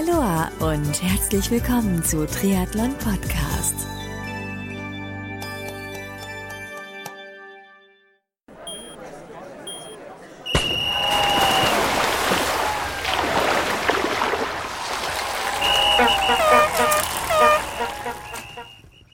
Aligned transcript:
Aloha 0.00 0.50
und 0.60 1.02
herzlich 1.02 1.50
willkommen 1.50 2.02
zu 2.02 2.26
Triathlon 2.26 2.94
Podcast. 2.96 3.74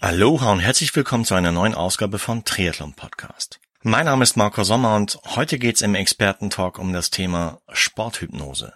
Aloha 0.00 0.52
und 0.52 0.60
herzlich 0.60 0.94
willkommen 0.94 1.24
zu 1.24 1.34
einer 1.34 1.50
neuen 1.50 1.74
Ausgabe 1.74 2.20
von 2.20 2.44
Triathlon 2.44 2.92
Podcast. 2.92 3.58
Mein 3.82 4.04
Name 4.04 4.22
ist 4.22 4.36
Marco 4.36 4.62
Sommer 4.62 4.94
und 4.94 5.18
heute 5.34 5.58
geht's 5.58 5.80
im 5.80 5.96
Expertentalk 5.96 6.78
um 6.78 6.92
das 6.92 7.10
Thema 7.10 7.58
Sporthypnose. 7.72 8.72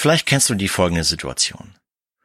Vielleicht 0.00 0.24
kennst 0.24 0.48
du 0.48 0.54
die 0.54 0.68
folgende 0.68 1.04
Situation. 1.04 1.74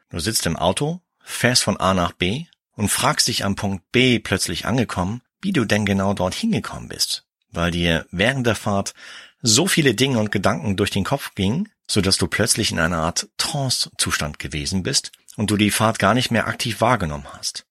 Du 0.09 0.19
sitzt 0.19 0.45
im 0.45 0.55
Auto, 0.55 1.01
fährst 1.21 1.61
von 1.61 1.75
A 1.75 1.93
nach 1.93 2.13
B 2.13 2.45
und 2.71 2.87
fragst 2.87 3.27
dich 3.27 3.43
am 3.43 3.57
Punkt 3.57 3.91
B 3.91 4.17
plötzlich 4.19 4.65
angekommen, 4.65 5.21
wie 5.41 5.51
du 5.51 5.65
denn 5.65 5.85
genau 5.85 6.13
dorthin 6.13 6.53
gekommen 6.53 6.87
bist, 6.87 7.25
weil 7.51 7.71
dir 7.71 8.05
während 8.11 8.47
der 8.47 8.55
Fahrt 8.55 8.93
so 9.41 9.67
viele 9.67 9.93
Dinge 9.93 10.19
und 10.19 10.31
Gedanken 10.31 10.77
durch 10.77 10.89
den 10.89 11.03
Kopf 11.03 11.35
gingen, 11.35 11.67
so 11.85 11.99
dass 11.99 12.15
du 12.15 12.27
plötzlich 12.27 12.71
in 12.71 12.79
einer 12.79 12.99
Art 12.99 13.27
Trance-Zustand 13.35 14.39
gewesen 14.39 14.81
bist 14.81 15.11
und 15.35 15.51
du 15.51 15.57
die 15.57 15.69
Fahrt 15.69 15.99
gar 15.99 16.13
nicht 16.13 16.31
mehr 16.31 16.47
aktiv 16.47 16.79
wahrgenommen 16.79 17.27
hast. 17.33 17.65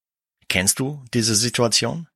Kennst 0.50 0.80
du 0.80 1.02
diese 1.14 1.34
Situation? 1.34 2.08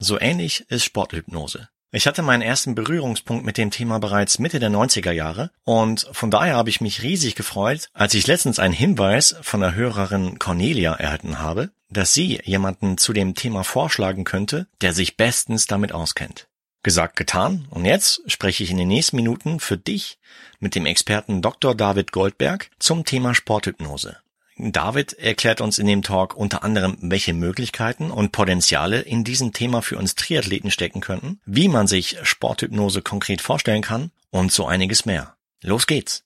So 0.00 0.18
ähnlich 0.18 0.68
ist 0.70 0.82
Sporthypnose. 0.82 1.68
Ich 1.90 2.06
hatte 2.06 2.20
meinen 2.20 2.42
ersten 2.42 2.74
Berührungspunkt 2.74 3.46
mit 3.46 3.56
dem 3.56 3.70
Thema 3.70 3.98
bereits 3.98 4.38
Mitte 4.38 4.60
der 4.60 4.68
90er 4.68 5.10
Jahre 5.10 5.50
und 5.64 6.06
von 6.12 6.30
daher 6.30 6.54
habe 6.54 6.68
ich 6.68 6.82
mich 6.82 7.02
riesig 7.02 7.34
gefreut, 7.34 7.88
als 7.94 8.12
ich 8.12 8.26
letztens 8.26 8.58
einen 8.58 8.74
Hinweis 8.74 9.36
von 9.40 9.60
der 9.60 9.74
Hörerin 9.74 10.38
Cornelia 10.38 10.92
erhalten 10.92 11.38
habe, 11.38 11.70
dass 11.88 12.12
sie 12.12 12.40
jemanden 12.44 12.98
zu 12.98 13.14
dem 13.14 13.34
Thema 13.34 13.64
vorschlagen 13.64 14.24
könnte, 14.24 14.66
der 14.82 14.92
sich 14.92 15.16
bestens 15.16 15.66
damit 15.66 15.92
auskennt. 15.92 16.46
Gesagt, 16.82 17.16
getan. 17.16 17.66
Und 17.70 17.86
jetzt 17.86 18.22
spreche 18.30 18.64
ich 18.64 18.70
in 18.70 18.76
den 18.76 18.88
nächsten 18.88 19.16
Minuten 19.16 19.58
für 19.58 19.78
dich 19.78 20.18
mit 20.60 20.74
dem 20.74 20.84
Experten 20.84 21.40
Dr. 21.40 21.74
David 21.74 22.12
Goldberg 22.12 22.70
zum 22.78 23.06
Thema 23.06 23.34
Sporthypnose. 23.34 24.18
David 24.58 25.12
erklärt 25.12 25.60
uns 25.60 25.78
in 25.78 25.86
dem 25.86 26.02
Talk 26.02 26.36
unter 26.36 26.64
anderem, 26.64 26.96
welche 27.00 27.32
Möglichkeiten 27.32 28.10
und 28.10 28.32
Potenziale 28.32 29.00
in 29.00 29.22
diesem 29.22 29.52
Thema 29.52 29.82
für 29.82 29.96
uns 29.96 30.16
Triathleten 30.16 30.72
stecken 30.72 31.00
könnten, 31.00 31.40
wie 31.46 31.68
man 31.68 31.86
sich 31.86 32.18
Sporthypnose 32.24 33.00
konkret 33.00 33.40
vorstellen 33.40 33.82
kann 33.82 34.10
und 34.30 34.50
so 34.50 34.66
einiges 34.66 35.06
mehr. 35.06 35.36
Los 35.62 35.86
geht's! 35.86 36.24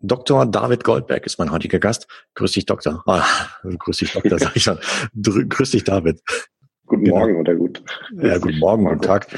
Dr. 0.00 0.46
David 0.46 0.84
Goldberg 0.84 1.26
ist 1.26 1.38
mein 1.38 1.50
heutiger 1.50 1.78
Gast. 1.78 2.06
Grüß 2.34 2.52
dich, 2.52 2.66
Doktor. 2.66 3.02
Ah, 3.06 3.24
grüß 3.62 3.96
dich, 3.96 4.12
Doktor, 4.12 4.38
sag 4.38 4.54
ich 4.54 4.62
schon. 4.62 4.78
Grüß 5.14 5.72
dich, 5.72 5.84
David. 5.84 6.20
Guten 6.88 7.04
genau. 7.04 7.18
Morgen 7.18 7.36
oder 7.36 7.54
gut. 7.54 7.82
Ja, 8.20 8.38
guten 8.38 8.58
Morgen, 8.58 8.84
guten 8.84 9.02
Tag. 9.02 9.28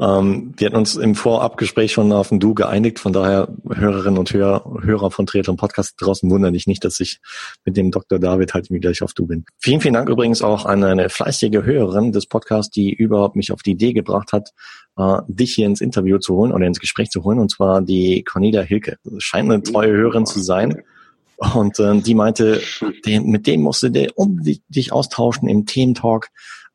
Ähm, 0.00 0.54
wir 0.56 0.66
hatten 0.66 0.76
uns 0.76 0.96
im 0.96 1.14
Vorabgespräch 1.14 1.92
schon 1.92 2.12
auf 2.12 2.30
ein 2.30 2.38
Du 2.38 2.54
geeinigt, 2.54 3.00
von 3.00 3.12
daher 3.12 3.48
Hörerinnen 3.68 4.18
und 4.18 4.32
Hörer, 4.32 4.78
Hörer 4.82 5.10
von 5.10 5.26
Triathlon 5.26 5.56
Podcast 5.56 5.96
draußen 5.98 6.30
wundern 6.30 6.52
dich 6.52 6.66
nicht, 6.66 6.84
dass 6.84 7.00
ich 7.00 7.20
mit 7.64 7.76
dem 7.76 7.90
Dr. 7.90 8.18
David 8.18 8.54
halt 8.54 8.70
wie 8.70 8.78
gleich 8.78 9.02
auf 9.02 9.12
Du 9.12 9.26
bin. 9.26 9.44
Vielen, 9.58 9.80
vielen 9.80 9.94
Dank 9.94 10.08
übrigens 10.08 10.40
auch 10.40 10.64
an 10.66 10.84
eine 10.84 11.08
fleißige 11.08 11.64
Hörerin 11.64 12.12
des 12.12 12.26
Podcasts, 12.26 12.70
die 12.70 12.92
überhaupt 12.92 13.34
mich 13.34 13.52
auf 13.52 13.62
die 13.62 13.72
Idee 13.72 13.92
gebracht 13.92 14.32
hat, 14.32 14.52
äh, 14.96 15.18
dich 15.26 15.54
hier 15.54 15.66
ins 15.66 15.80
Interview 15.80 16.18
zu 16.18 16.36
holen 16.36 16.52
oder 16.52 16.66
ins 16.66 16.80
Gespräch 16.80 17.10
zu 17.10 17.24
holen, 17.24 17.40
und 17.40 17.50
zwar 17.50 17.82
die 17.82 18.22
Cornelia 18.22 18.62
Hilke. 18.62 18.98
Das 19.02 19.22
scheint 19.22 19.50
eine 19.50 19.62
treue 19.62 19.90
Hörerin 19.90 20.26
zu 20.26 20.40
sein. 20.40 20.82
Und 21.54 21.80
äh, 21.80 22.00
die 22.00 22.14
meinte, 22.14 22.60
mit 23.06 23.46
dem 23.46 23.62
musste 23.62 23.90
der 23.90 24.16
unbedingt 24.16 24.62
dich 24.68 24.92
austauschen 24.92 25.48
im 25.48 25.66
Thementalk 25.66 26.28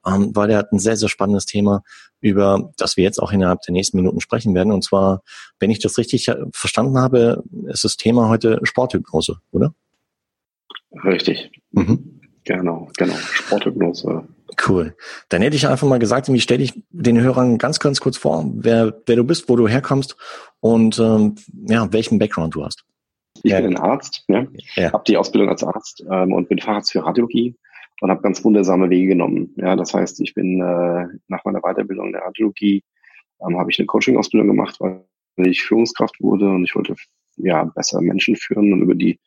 ähm, 0.05 0.35
weil 0.35 0.49
er 0.51 0.59
hat 0.59 0.71
ein 0.71 0.79
sehr, 0.79 0.97
sehr 0.97 1.09
spannendes 1.09 1.45
Thema, 1.45 1.83
über 2.21 2.71
das 2.77 2.97
wir 2.97 3.03
jetzt 3.03 3.21
auch 3.21 3.31
innerhalb 3.31 3.61
der 3.61 3.73
nächsten 3.73 3.97
Minuten 3.97 4.21
sprechen 4.21 4.55
werden. 4.55 4.71
Und 4.71 4.83
zwar, 4.83 5.21
wenn 5.59 5.71
ich 5.71 5.79
das 5.79 5.97
richtig 5.97 6.31
verstanden 6.53 6.97
habe, 6.97 7.43
ist 7.67 7.83
das 7.83 7.97
Thema 7.97 8.29
heute 8.29 8.59
Sporthypnose, 8.63 9.37
oder? 9.51 9.73
Richtig. 11.03 11.51
Mhm. 11.71 12.21
Genau, 12.45 12.89
genau. 12.97 13.15
Sporthypnose. 13.15 14.27
Cool. 14.67 14.95
Dann 15.29 15.41
hätte 15.41 15.55
ich 15.55 15.67
einfach 15.67 15.87
mal 15.87 15.99
gesagt, 15.99 16.31
wie 16.31 16.39
stelle 16.39 16.63
ich 16.63 16.83
den 16.91 17.19
Hörern 17.19 17.57
ganz, 17.57 17.79
ganz 17.79 17.99
kurz 17.99 18.17
vor, 18.17 18.45
wer, 18.53 19.01
wer 19.05 19.15
du 19.15 19.23
bist, 19.23 19.49
wo 19.49 19.55
du 19.55 19.67
herkommst 19.67 20.15
und 20.59 20.99
ähm, 20.99 21.35
ja, 21.67 21.91
welchen 21.91 22.19
Background 22.19 22.55
du 22.55 22.63
hast. 22.63 22.85
Ich 23.43 23.51
ja. 23.51 23.59
bin 23.59 23.75
ein 23.75 23.83
Arzt, 23.83 24.23
ja. 24.27 24.47
ja. 24.75 24.93
habe 24.93 25.03
die 25.07 25.17
Ausbildung 25.17 25.49
als 25.49 25.63
Arzt 25.63 26.03
ähm, 26.09 26.33
und 26.33 26.47
bin 26.47 26.59
Facharzt 26.59 26.91
für 26.91 27.03
Radiologie 27.03 27.55
und 28.01 28.11
habe 28.11 28.21
ganz 28.21 28.43
wundersame 28.43 28.89
Wege 28.89 29.07
genommen. 29.07 29.53
Ja, 29.57 29.75
das 29.75 29.93
heißt, 29.93 30.19
ich 30.21 30.33
bin 30.33 30.61
äh, 30.61 31.07
nach 31.27 31.45
meiner 31.45 31.61
Weiterbildung 31.61 32.11
der 32.11 32.21
Radiologie 32.21 32.83
ähm, 33.41 33.57
habe 33.57 33.71
ich 33.71 33.79
eine 33.79 33.85
Coaching-Ausbildung 33.85 34.47
gemacht, 34.47 34.79
weil 34.79 35.03
ich 35.37 35.63
Führungskraft 35.63 36.19
wurde 36.21 36.49
und 36.49 36.63
ich 36.63 36.75
wollte 36.75 36.95
ja 37.37 37.63
besser 37.63 38.01
Menschen 38.01 38.35
führen 38.35 38.71
und 38.73 38.81
über 38.81 38.95
die 38.95 39.19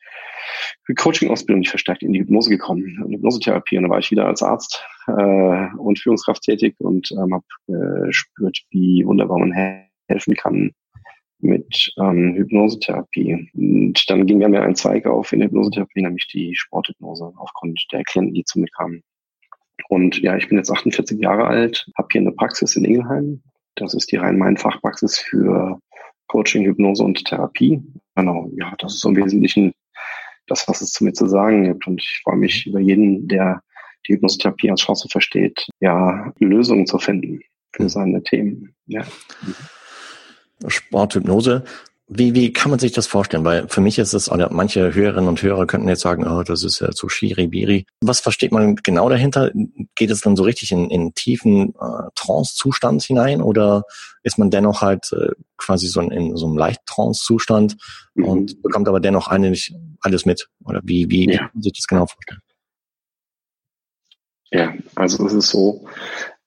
Coaching-Ausbildung 0.96 1.62
ich 1.62 1.68
verstärkt 1.68 2.02
in 2.02 2.12
die 2.12 2.20
Hypnose 2.20 2.48
gekommen, 2.48 3.02
in 3.04 3.12
Hypnosetherapie 3.12 3.76
und 3.76 3.84
da 3.84 3.90
war 3.90 3.98
ich 3.98 4.10
wieder 4.10 4.26
als 4.26 4.42
Arzt 4.42 4.82
äh, 5.06 5.66
und 5.76 5.98
Führungskraft 5.98 6.42
tätig 6.42 6.74
und 6.78 7.10
ähm, 7.12 7.34
habe 7.34 7.44
äh, 7.68 8.06
gespürt, 8.06 8.58
wie 8.70 9.04
wunderbar 9.04 9.38
man 9.38 9.52
helfen 10.08 10.34
kann, 10.34 10.72
mit 11.40 11.92
ähm, 11.98 12.34
Hypnosetherapie. 12.34 13.50
Und 13.54 14.10
dann 14.10 14.26
ging 14.26 14.38
mir 14.38 14.62
ein 14.62 14.74
Zweig 14.74 15.06
auf 15.06 15.32
in 15.32 15.40
der 15.40 15.48
Hypnosetherapie, 15.48 16.02
nämlich 16.02 16.26
die 16.28 16.54
Sporthypnose, 16.54 17.32
aufgrund 17.36 17.84
der 17.92 18.02
Klienten, 18.04 18.34
die 18.34 18.44
zu 18.44 18.60
mir 18.60 18.68
kamen. 18.68 19.02
Und 19.88 20.20
ja, 20.20 20.36
ich 20.36 20.48
bin 20.48 20.58
jetzt 20.58 20.70
48 20.70 21.20
Jahre 21.20 21.46
alt, 21.46 21.86
habe 21.96 22.08
hier 22.12 22.20
eine 22.20 22.32
Praxis 22.32 22.76
in 22.76 22.84
Ingelheim. 22.84 23.42
Das 23.76 23.94
ist 23.94 24.10
die 24.10 24.16
Rhein-Main-Fachpraxis 24.16 25.18
für 25.18 25.78
Coaching, 26.26 26.64
Hypnose 26.64 27.02
und 27.02 27.24
Therapie. 27.24 27.80
Genau, 28.16 28.50
ja, 28.56 28.74
das 28.78 28.94
ist 28.94 29.00
so 29.00 29.08
im 29.08 29.16
Wesentlichen 29.16 29.72
das, 30.46 30.66
was 30.66 30.80
es 30.80 30.92
zu 30.92 31.04
mir 31.04 31.12
zu 31.12 31.26
sagen 31.26 31.64
gibt. 31.64 31.86
Und 31.86 32.02
ich 32.02 32.20
freue 32.24 32.36
mich 32.36 32.66
über 32.66 32.80
jeden, 32.80 33.28
der 33.28 33.62
die 34.06 34.14
Hypnosetherapie 34.14 34.70
als 34.70 34.80
Chance 34.80 35.08
versteht, 35.10 35.66
ja, 35.80 36.32
Lösungen 36.38 36.86
zu 36.86 36.98
finden 36.98 37.40
für 37.72 37.88
seine 37.88 38.22
Themen. 38.22 38.74
Ja. 38.86 39.04
Sporthypnose. 40.66 41.64
Wie, 42.10 42.34
wie 42.34 42.54
kann 42.54 42.70
man 42.70 42.78
sich 42.78 42.92
das 42.92 43.06
vorstellen? 43.06 43.44
Weil 43.44 43.68
für 43.68 43.82
mich 43.82 43.98
ist 43.98 44.14
es, 44.14 44.30
oder 44.30 44.50
manche 44.50 44.94
Hörerinnen 44.94 45.28
und 45.28 45.42
Hörer 45.42 45.66
könnten 45.66 45.88
jetzt 45.88 46.00
sagen, 46.00 46.26
oh, 46.26 46.42
das 46.42 46.64
ist 46.64 46.80
ja 46.80 46.90
so 46.90 47.10
Schiribiri. 47.10 47.84
Was 48.00 48.20
versteht 48.20 48.50
man 48.50 48.76
genau 48.76 49.10
dahinter? 49.10 49.50
Geht 49.94 50.10
es 50.10 50.22
dann 50.22 50.34
so 50.34 50.42
richtig 50.42 50.72
in, 50.72 50.88
in 50.88 51.12
tiefen 51.12 51.74
äh, 51.74 52.08
Trance-Zustand 52.14 53.02
hinein 53.02 53.42
oder 53.42 53.82
ist 54.22 54.38
man 54.38 54.50
dennoch 54.50 54.80
halt 54.80 55.12
äh, 55.12 55.32
quasi 55.58 55.86
so 55.86 56.00
in, 56.00 56.10
in 56.10 56.36
so 56.36 56.46
einem 56.46 56.56
leicht 56.56 56.80
Trance-Zustand 56.86 57.76
mhm. 58.14 58.24
und 58.24 58.62
bekommt 58.62 58.88
aber 58.88 59.00
dennoch 59.00 59.28
eigentlich 59.28 59.74
alles 60.00 60.24
mit? 60.24 60.48
Oder 60.64 60.80
wie, 60.84 61.10
wie, 61.10 61.26
ja. 61.26 61.32
wie 61.32 61.36
kann 61.36 61.50
man 61.52 61.62
sich 61.62 61.74
das 61.74 61.86
genau 61.86 62.06
vorstellen? 62.06 62.40
Ja, 64.50 64.72
also 64.94 65.26
es 65.26 65.34
ist 65.34 65.50
so, 65.50 65.86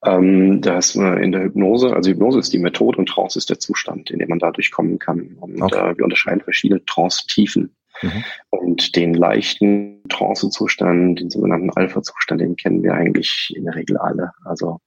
ähm, 0.05 0.61
dass 0.61 0.95
äh, 0.95 1.23
in 1.23 1.31
der 1.31 1.43
Hypnose, 1.43 1.93
also 1.93 2.09
Hypnose 2.09 2.39
ist 2.39 2.53
die 2.53 2.59
Methode 2.59 2.97
und 2.97 3.07
Trance 3.07 3.37
ist 3.37 3.49
der 3.49 3.59
Zustand, 3.59 4.09
in 4.09 4.19
dem 4.19 4.29
man 4.29 4.39
dadurch 4.39 4.71
kommen 4.71 4.99
kann. 4.99 5.37
Und 5.39 5.61
okay. 5.61 5.91
äh, 5.91 5.97
wir 5.97 6.03
unterscheiden 6.03 6.41
verschiedene 6.41 6.83
Trance-Tiefen. 6.85 7.75
Mhm. 8.01 8.23
Und 8.49 8.95
den 8.95 9.13
leichten 9.13 10.01
Trance-Zustand, 10.09 11.19
den 11.19 11.29
sogenannten 11.29 11.69
Alpha-Zustand, 11.71 12.41
den 12.41 12.55
kennen 12.55 12.81
wir 12.81 12.93
eigentlich 12.93 13.53
in 13.55 13.65
der 13.65 13.75
Regel 13.75 13.97
alle. 13.97 14.31
Also 14.43 14.79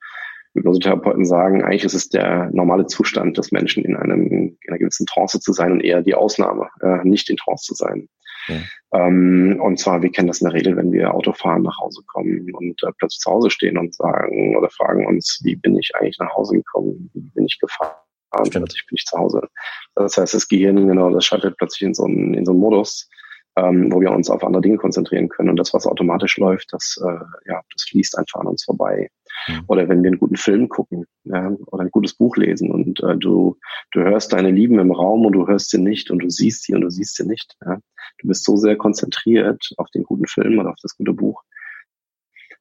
Hypnosetherapeuten 0.55 1.25
sagen, 1.25 1.63
eigentlich 1.63 1.85
ist 1.85 1.95
es 1.95 2.09
der 2.09 2.51
normale 2.53 2.87
Zustand 2.87 3.39
des 3.39 3.53
Menschen, 3.53 3.85
in 3.85 3.97
einem 3.97 4.27
in 4.27 4.59
einer 4.69 4.79
gewissen 4.79 5.07
Trance 5.07 5.41
zu 5.41 5.53
sein 5.53 5.73
und 5.73 5.81
eher 5.81 6.03
die 6.03 6.15
Ausnahme, 6.15 6.69
äh, 6.81 7.05
nicht 7.05 7.31
in 7.31 7.37
Trance 7.37 7.65
zu 7.65 7.75
sein. 7.75 8.09
Ja. 8.49 8.61
Ähm, 8.93 9.61
und 9.63 9.79
zwar, 9.79 10.03
wir 10.03 10.11
kennen 10.11 10.29
das 10.29 10.41
in 10.41 10.47
der 10.47 10.55
Regel, 10.55 10.77
wenn 10.77 10.93
wir 10.93 11.13
Auto 11.13 11.33
fahren, 11.33 11.63
nach 11.63 11.79
Hause 11.79 12.03
kommen 12.07 12.53
und 12.55 12.83
äh, 12.83 12.93
plötzlich 12.99 13.21
zu 13.21 13.31
Hause 13.31 13.51
stehen 13.51 13.79
und 13.79 13.95
sagen 13.95 14.57
oder 14.57 14.71
fragen 14.71 15.07
uns, 15.07 15.41
wie 15.43 15.57
bin 15.57 15.77
ich 15.77 15.91
eigentlich 15.95 16.19
nach 16.19 16.35
Hause 16.35 16.57
gekommen, 16.57 17.11
wie 17.15 17.21
bin 17.21 17.47
ich 17.47 17.59
gefahren, 17.59 17.97
plötzlich 18.31 18.87
bin 18.87 18.97
ich 18.97 19.05
zu 19.05 19.19
Hause. 19.19 19.49
Das 19.95 20.17
heißt, 20.17 20.35
das 20.35 20.49
Gehirn, 20.49 20.87
genau, 20.87 21.11
das 21.11 21.25
schaltet 21.25 21.57
plötzlich 21.57 21.83
in 21.83 21.95
so 21.95 22.05
einen, 22.05 22.35
in 22.35 22.45
so 22.45 22.53
einen 22.53 22.61
Modus, 22.61 23.09
ähm, 23.57 23.93
wo 23.93 24.01
wir 24.01 24.11
uns 24.11 24.31
auf 24.31 24.45
andere 24.45 24.63
Dinge 24.63 24.79
konzentrieren 24.79 25.29
können 25.29 25.51
und 25.51 25.57
das, 25.57 25.73
was 25.75 25.87
automatisch 25.87 26.39
läuft, 26.39 26.73
das, 26.73 27.01
äh, 27.05 27.25
ja, 27.49 27.61
das 27.73 27.85
fließt 27.85 28.19
einfach 28.19 28.41
an 28.41 28.49
uns 28.49 28.65
vorbei. 28.65 29.11
Mhm. 29.49 29.65
Oder 29.69 29.89
wenn 29.89 30.03
wir 30.03 30.09
einen 30.09 30.19
guten 30.19 30.37
Film 30.37 30.69
gucken 30.69 31.07
ja, 31.25 31.51
oder 31.67 31.85
ein 31.85 31.91
gutes 31.91 32.15
Buch 32.15 32.37
lesen 32.37 32.71
und 32.71 33.03
äh, 33.03 33.17
du, 33.17 33.57
du 33.93 34.01
hörst 34.01 34.33
deine 34.33 34.51
Lieben 34.51 34.79
im 34.79 34.91
Raum 34.91 35.25
und 35.27 35.33
du 35.33 35.47
hörst 35.47 35.71
sie 35.71 35.79
nicht 35.79 36.11
und 36.11 36.21
du 36.21 36.31
siehst 36.31 36.65
sie 36.65 36.75
und 36.75 36.81
du 36.81 36.91
siehst 36.91 37.17
sie 37.17 37.27
nicht. 37.27 37.57
Ja. 37.65 37.79
Du 38.19 38.29
bist 38.29 38.45
so 38.45 38.57
sehr 38.57 38.77
konzentriert 38.77 39.71
auf 39.77 39.89
den 39.91 40.03
guten 40.03 40.27
Film 40.27 40.59
oder 40.59 40.71
auf 40.71 40.79
das 40.83 40.97
gute 40.97 41.13
Buch, 41.13 41.43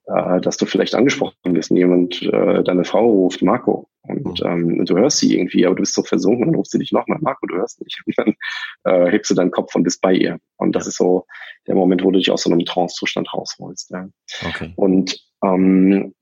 äh, 0.05 0.41
dass 0.41 0.57
du 0.57 0.65
vielleicht 0.65 0.95
angesprochen 0.95 1.35
wirst 1.44 1.71
und 1.71 1.77
jemand, 1.77 2.21
äh, 2.21 2.63
deine 2.63 2.83
Frau 2.83 3.05
ruft, 3.05 3.41
Marco, 3.41 3.88
und 4.05 4.44
mhm. 4.44 4.50
ähm, 4.50 4.85
du 4.85 4.97
hörst 4.97 5.19
sie 5.19 5.38
irgendwie, 5.38 5.65
aber 5.65 5.75
du 5.75 5.81
bist 5.81 5.94
so 5.94 6.03
versunken, 6.03 6.45
dann 6.45 6.55
ruft 6.55 6.71
sie 6.71 6.79
dich 6.79 6.91
nochmal, 6.91 7.19
Marco, 7.21 7.45
du 7.47 7.55
hörst 7.55 7.81
nicht. 7.81 8.01
Und 8.05 8.17
dann 8.17 8.33
äh, 8.83 9.11
hebst 9.11 9.31
du 9.31 9.35
deinen 9.35 9.51
Kopf 9.51 9.73
und 9.75 9.83
bist 9.83 10.01
bei 10.01 10.13
ihr. 10.13 10.39
Und 10.57 10.75
das 10.75 10.88
ist 10.88 10.97
so 10.97 11.25
der 11.67 11.75
Moment, 11.75 12.03
wo 12.03 12.11
du 12.11 12.17
dich 12.17 12.29
aus 12.29 12.44
so 12.44 12.51
einem 12.51 12.65
Trance-Zustand 12.65 13.33
rausholst. 13.33 13.91
Ja. 13.91 14.07
Okay. 14.47 14.73
Und 14.75 15.19
ähm, 15.44 16.13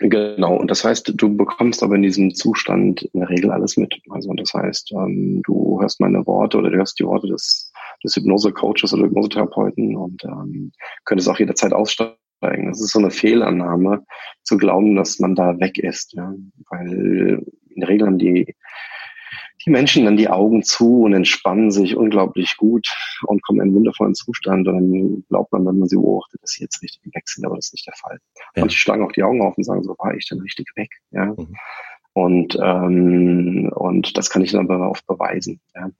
Genau, 0.00 0.56
und 0.56 0.72
das 0.72 0.84
heißt, 0.84 1.12
du 1.14 1.36
bekommst 1.36 1.80
aber 1.84 1.94
in 1.94 2.02
diesem 2.02 2.34
Zustand 2.34 3.02
in 3.12 3.20
der 3.20 3.28
Regel 3.28 3.52
alles 3.52 3.76
mit. 3.76 3.94
Also 4.10 4.32
das 4.34 4.52
heißt, 4.52 4.90
ähm, 4.90 5.40
du 5.46 5.80
hörst 5.80 6.00
meine 6.00 6.26
Worte 6.26 6.58
oder 6.58 6.70
du 6.70 6.78
hörst 6.78 6.98
die 6.98 7.04
Worte 7.04 7.28
des, 7.28 7.72
des 8.02 8.16
Hypnose-Coaches 8.16 8.92
oder 8.92 9.04
Hypnosetherapeuten 9.04 9.94
und 9.94 10.24
ähm, 10.24 10.72
könntest 11.04 11.28
auch 11.28 11.38
jederzeit 11.38 11.72
aussteigen. 11.72 12.16
Das 12.50 12.80
ist 12.80 12.92
so 12.92 12.98
eine 12.98 13.10
Fehlannahme, 13.10 14.04
zu 14.42 14.56
glauben, 14.56 14.96
dass 14.96 15.18
man 15.18 15.34
da 15.34 15.58
weg 15.60 15.78
ist. 15.78 16.12
Ja? 16.14 16.34
Weil 16.70 17.42
in 17.70 17.80
der 17.80 17.88
Regel 17.88 18.06
haben 18.06 18.18
die 18.18 18.54
die 19.64 19.70
Menschen 19.70 20.04
dann 20.04 20.16
die 20.16 20.28
Augen 20.28 20.62
zu 20.62 21.02
und 21.02 21.14
entspannen 21.14 21.70
sich 21.70 21.96
unglaublich 21.96 22.56
gut 22.56 22.86
und 23.26 23.42
kommen 23.42 23.60
in 23.60 23.68
einen 23.68 23.74
wundervollen 23.74 24.14
Zustand. 24.14 24.68
Und 24.68 24.74
dann 24.74 25.24
glaubt 25.28 25.52
man, 25.52 25.64
wenn 25.64 25.78
man 25.78 25.88
sie 25.88 25.96
beobachtet, 25.96 26.42
dass 26.42 26.50
sie 26.50 26.64
jetzt 26.64 26.82
richtig 26.82 27.14
weg 27.14 27.26
sind, 27.26 27.46
aber 27.46 27.56
das 27.56 27.66
ist 27.66 27.74
nicht 27.74 27.86
der 27.86 27.94
Fall. 27.94 28.18
Ja. 28.56 28.62
Und 28.62 28.72
die 28.72 28.76
schlagen 28.76 29.04
auch 29.04 29.12
die 29.12 29.22
Augen 29.22 29.42
auf 29.42 29.56
und 29.56 29.64
sagen, 29.64 29.82
so 29.82 29.96
war 29.98 30.14
ich 30.14 30.28
denn 30.28 30.40
richtig 30.40 30.68
weg. 30.76 30.90
Ja. 31.12 31.26
Mhm. 31.26 31.54
Und, 32.12 32.58
ähm, 32.62 33.70
und 33.74 34.16
das 34.18 34.30
kann 34.30 34.42
ich 34.42 34.52
dann 34.52 34.70
aber 34.70 34.90
oft 34.90 35.06
beweisen. 35.06 35.60
Ja. 35.74 35.90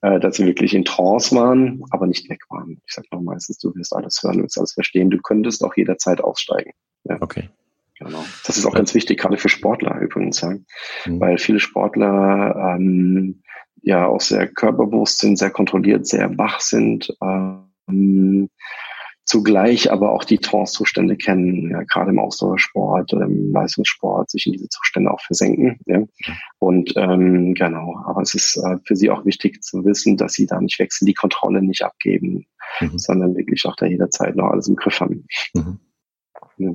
Äh, 0.00 0.20
dass 0.20 0.36
sie 0.36 0.46
wirklich 0.46 0.74
in 0.74 0.84
Trance 0.84 1.34
waren, 1.34 1.82
aber 1.90 2.06
nicht 2.06 2.28
weg 2.28 2.40
waren. 2.48 2.80
Ich 2.86 2.94
sage 2.94 3.08
noch 3.12 3.20
meistens, 3.20 3.58
du 3.58 3.74
wirst 3.74 3.94
alles 3.94 4.20
hören, 4.22 4.38
du 4.38 4.44
wirst 4.44 4.58
alles 4.58 4.72
verstehen, 4.72 5.10
du 5.10 5.18
könntest 5.18 5.64
auch 5.64 5.76
jederzeit 5.76 6.20
aussteigen. 6.20 6.72
Ja. 7.04 7.18
Okay. 7.20 7.48
Genau. 7.98 8.24
Das 8.46 8.56
ist 8.56 8.66
auch 8.66 8.74
ganz 8.74 8.94
wichtig, 8.94 9.20
gerade 9.20 9.36
für 9.36 9.48
Sportler 9.48 10.00
übrigens, 10.00 10.40
ja. 10.40 10.54
Mhm. 11.06 11.20
weil 11.20 11.38
viele 11.38 11.60
Sportler 11.60 12.74
ähm, 12.76 13.42
ja 13.82 14.06
auch 14.06 14.20
sehr 14.20 14.48
körperbewusst 14.48 15.18
sind, 15.18 15.38
sehr 15.38 15.50
kontrolliert, 15.50 16.06
sehr 16.06 16.36
wach 16.38 16.60
sind, 16.60 17.14
ähm, 17.22 18.48
zugleich 19.24 19.90
aber 19.90 20.12
auch 20.12 20.24
die 20.24 20.38
Trance-Zustände 20.38 21.16
kennen, 21.16 21.70
ja, 21.70 21.82
gerade 21.84 22.10
im 22.10 22.18
Ausdauersport 22.18 23.12
oder 23.12 23.24
im 23.24 23.52
Leistungssport, 23.52 24.30
sich 24.30 24.46
in 24.46 24.52
diese 24.52 24.68
Zustände 24.68 25.10
auch 25.10 25.20
versenken. 25.20 25.78
Ja. 25.86 26.02
Und 26.58 26.92
ähm, 26.96 27.54
genau, 27.54 28.02
aber 28.04 28.22
es 28.22 28.34
ist 28.34 28.56
äh, 28.56 28.78
für 28.84 28.96
sie 28.96 29.10
auch 29.10 29.24
wichtig 29.24 29.62
zu 29.62 29.84
wissen, 29.84 30.16
dass 30.16 30.32
sie 30.32 30.46
da 30.46 30.60
nicht 30.60 30.78
wechseln, 30.78 31.06
die 31.06 31.14
Kontrolle 31.14 31.62
nicht 31.62 31.82
abgeben, 31.82 32.46
mhm. 32.80 32.98
sondern 32.98 33.36
wirklich 33.36 33.64
auch 33.66 33.76
da 33.76 33.86
jederzeit 33.86 34.36
noch 34.36 34.50
alles 34.50 34.68
im 34.68 34.76
Griff 34.76 35.00
haben. 35.00 35.26
Mhm. 35.54 35.78
Ja. 36.58 36.70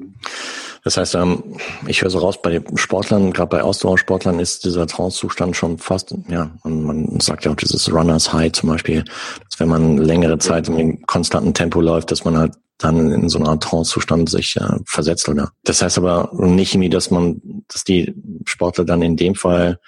Das 0.83 0.97
heißt, 0.97 1.15
ähm, 1.15 1.44
ich 1.88 2.01
höre 2.01 2.09
so 2.09 2.19
raus, 2.19 2.41
bei 2.41 2.62
Sportlern, 2.75 3.33
gerade 3.33 3.50
bei 3.50 3.62
Ausdauersportlern 3.62 4.39
ist 4.39 4.65
dieser 4.65 4.88
Trance-Zustand 4.88 5.56
schon 5.56 5.77
fast, 5.77 6.15
ja, 6.29 6.51
und 6.63 6.83
man 6.83 7.19
sagt 7.19 7.45
ja 7.45 7.51
auch 7.51 7.56
dieses 7.56 7.91
Runners 7.91 8.33
High 8.33 8.51
zum 8.51 8.69
Beispiel, 8.69 9.03
dass 9.03 9.59
wenn 9.59 9.69
man 9.69 9.97
längere 9.97 10.38
Zeit 10.38 10.68
im 10.69 11.01
konstanten 11.06 11.53
Tempo 11.53 11.81
läuft, 11.81 12.12
dass 12.12 12.24
man 12.25 12.38
halt 12.38 12.53
dann 12.77 13.12
in 13.12 13.29
so 13.29 13.39
einer 13.39 13.50
Art 13.50 13.63
Trance-Zustand 13.63 14.29
sich 14.29 14.56
äh, 14.57 14.77
versetzt, 14.85 15.27
oder? 15.29 15.51
Das 15.63 15.81
heißt 15.81 15.97
aber 15.97 16.31
nicht 16.33 16.74
irgendwie, 16.74 16.89
dass 16.89 17.09
man, 17.09 17.41
dass 17.68 17.83
die 17.83 18.13
Sportler 18.45 18.85
dann 18.85 19.01
in 19.01 19.18
dem 19.18 19.35
Fall 19.35 19.80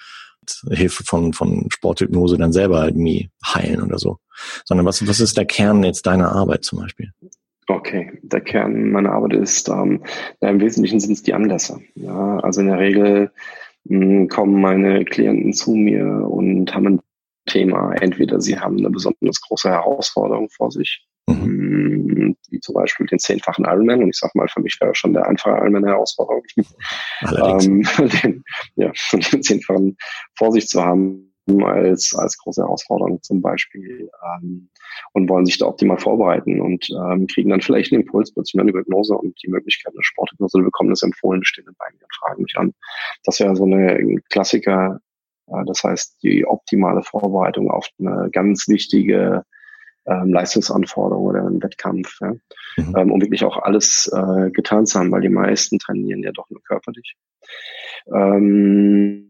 Hilfe 0.70 1.04
von, 1.04 1.32
von 1.32 1.68
Sporthypnose 1.70 2.36
dann 2.36 2.52
selber 2.52 2.84
irgendwie 2.84 3.30
heilen 3.46 3.82
oder 3.82 3.98
so. 3.98 4.18
Sondern 4.64 4.86
was, 4.86 5.06
was 5.06 5.20
ist 5.20 5.36
der 5.36 5.44
Kern 5.44 5.84
jetzt 5.84 6.06
deiner 6.06 6.32
Arbeit 6.32 6.64
zum 6.64 6.80
Beispiel? 6.80 7.12
Okay, 7.70 8.18
der 8.22 8.40
Kern 8.40 8.90
meiner 8.90 9.12
Arbeit 9.12 9.34
ist, 9.34 9.68
ähm, 9.68 10.02
im 10.40 10.60
Wesentlichen 10.60 10.98
sind 10.98 11.12
es 11.12 11.22
die 11.22 11.34
Anlässe. 11.34 11.80
Ja, 11.94 12.38
also 12.40 12.60
in 12.60 12.66
der 12.66 12.78
Regel 12.78 13.30
mh, 13.84 14.00
hm, 14.00 14.28
kommen 14.28 14.60
meine 14.60 15.04
Klienten 15.04 15.52
zu 15.52 15.74
mir 15.74 16.04
und 16.28 16.74
haben 16.74 16.86
ein 16.86 17.00
Thema. 17.46 17.92
Entweder 17.92 18.40
sie 18.40 18.58
haben 18.58 18.78
eine 18.78 18.90
besonders 18.90 19.40
große 19.40 19.70
Herausforderung 19.70 20.48
vor 20.50 20.72
sich, 20.72 21.06
mhm. 21.28 21.42
Hm, 21.42 22.36
wie 22.50 22.60
zum 22.60 22.74
Beispiel 22.74 23.06
den 23.06 23.20
zehnfachen 23.20 23.64
Ironman. 23.64 24.02
Und 24.02 24.10
ich 24.10 24.18
sag 24.18 24.34
mal, 24.34 24.48
für 24.48 24.60
mich 24.60 24.76
wäre 24.80 24.94
schon 24.94 25.12
der 25.12 25.28
einfache 25.28 25.50
Ironman 25.50 25.84
eine 25.84 25.92
Herausforderung. 25.92 26.42
Ähm, 26.56 27.86
den, 28.22 28.42
ja, 28.74 28.90
den 29.32 29.42
zehnfachen 29.42 29.96
vor 30.36 30.50
sich 30.50 30.66
zu 30.66 30.82
haben 30.82 31.29
als, 31.48 32.14
als 32.14 32.38
große 32.38 32.62
Herausforderung 32.62 33.22
zum 33.22 33.42
Beispiel 33.42 34.10
ähm, 34.24 34.70
und 35.12 35.28
wollen 35.28 35.46
sich 35.46 35.58
da 35.58 35.66
optimal 35.66 35.98
vorbereiten 35.98 36.60
und 36.60 36.88
ähm, 36.90 37.26
kriegen 37.26 37.50
dann 37.50 37.60
vielleicht 37.60 37.92
einen 37.92 38.02
Impuls 38.02 38.32
plötzlich 38.32 38.60
eine 38.60 38.72
Hypnose 38.72 39.14
und 39.14 39.40
die 39.42 39.48
Möglichkeit 39.48 39.92
eine 39.92 40.02
Sporthypnose 40.02 40.58
oder 40.58 40.66
bekommen 40.66 40.90
das 40.90 41.02
empfohlen, 41.02 41.44
stehen 41.44 41.64
bei 41.78 41.86
mir 41.92 42.04
und 42.04 42.14
fragen 42.14 42.42
mich 42.42 42.56
an. 42.56 42.72
Das 43.24 43.40
wäre 43.40 43.56
so 43.56 43.64
eine 43.64 44.20
Klassiker, 44.30 45.00
äh, 45.48 45.64
das 45.66 45.82
heißt 45.82 46.22
die 46.22 46.46
optimale 46.46 47.02
Vorbereitung 47.02 47.70
auf 47.70 47.88
eine 47.98 48.30
ganz 48.30 48.68
wichtige 48.68 49.44
ähm, 50.06 50.32
Leistungsanforderung 50.32 51.26
oder 51.26 51.46
einen 51.46 51.62
Wettkampf, 51.62 52.18
ja? 52.20 52.32
mhm. 52.76 52.96
ähm, 52.96 53.12
um 53.12 53.20
wirklich 53.20 53.44
auch 53.44 53.58
alles 53.58 54.10
äh, 54.14 54.50
getan 54.50 54.86
zu 54.86 54.98
haben, 54.98 55.12
weil 55.12 55.20
die 55.20 55.28
meisten 55.28 55.78
trainieren 55.78 56.22
ja 56.22 56.32
doch 56.32 56.48
nur 56.50 56.62
körperlich. 56.62 57.16
Ähm, 58.14 59.29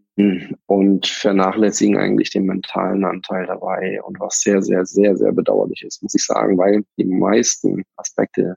und 0.66 1.06
vernachlässigen 1.06 1.96
eigentlich 1.96 2.30
den 2.30 2.44
mentalen 2.44 3.04
Anteil 3.04 3.46
dabei. 3.46 4.02
Und 4.02 4.20
was 4.20 4.40
sehr, 4.40 4.62
sehr, 4.62 4.84
sehr, 4.84 5.16
sehr 5.16 5.32
bedauerlich 5.32 5.82
ist, 5.82 6.02
muss 6.02 6.14
ich 6.14 6.24
sagen, 6.24 6.58
weil 6.58 6.84
die 6.96 7.04
meisten 7.04 7.84
Aspekte 7.96 8.56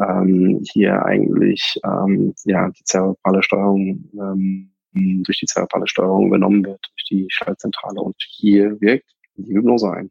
ähm, 0.00 0.62
hier 0.70 1.04
eigentlich 1.04 1.78
ähm, 1.84 2.34
ja 2.44 2.70
die 2.70 2.84
zerebrale 2.84 3.42
Steuerung 3.42 4.08
ähm, 4.14 4.72
durch 4.92 5.38
die 5.38 5.46
zerebrale 5.46 5.86
Steuerung 5.86 6.28
übernommen 6.28 6.64
wird, 6.64 6.80
durch 6.94 7.04
die 7.10 7.26
Schaltzentrale 7.28 8.00
und 8.00 8.16
hier 8.18 8.80
wirkt 8.80 9.08
die 9.36 9.54
Hypnose 9.54 9.90
ein. 9.92 10.10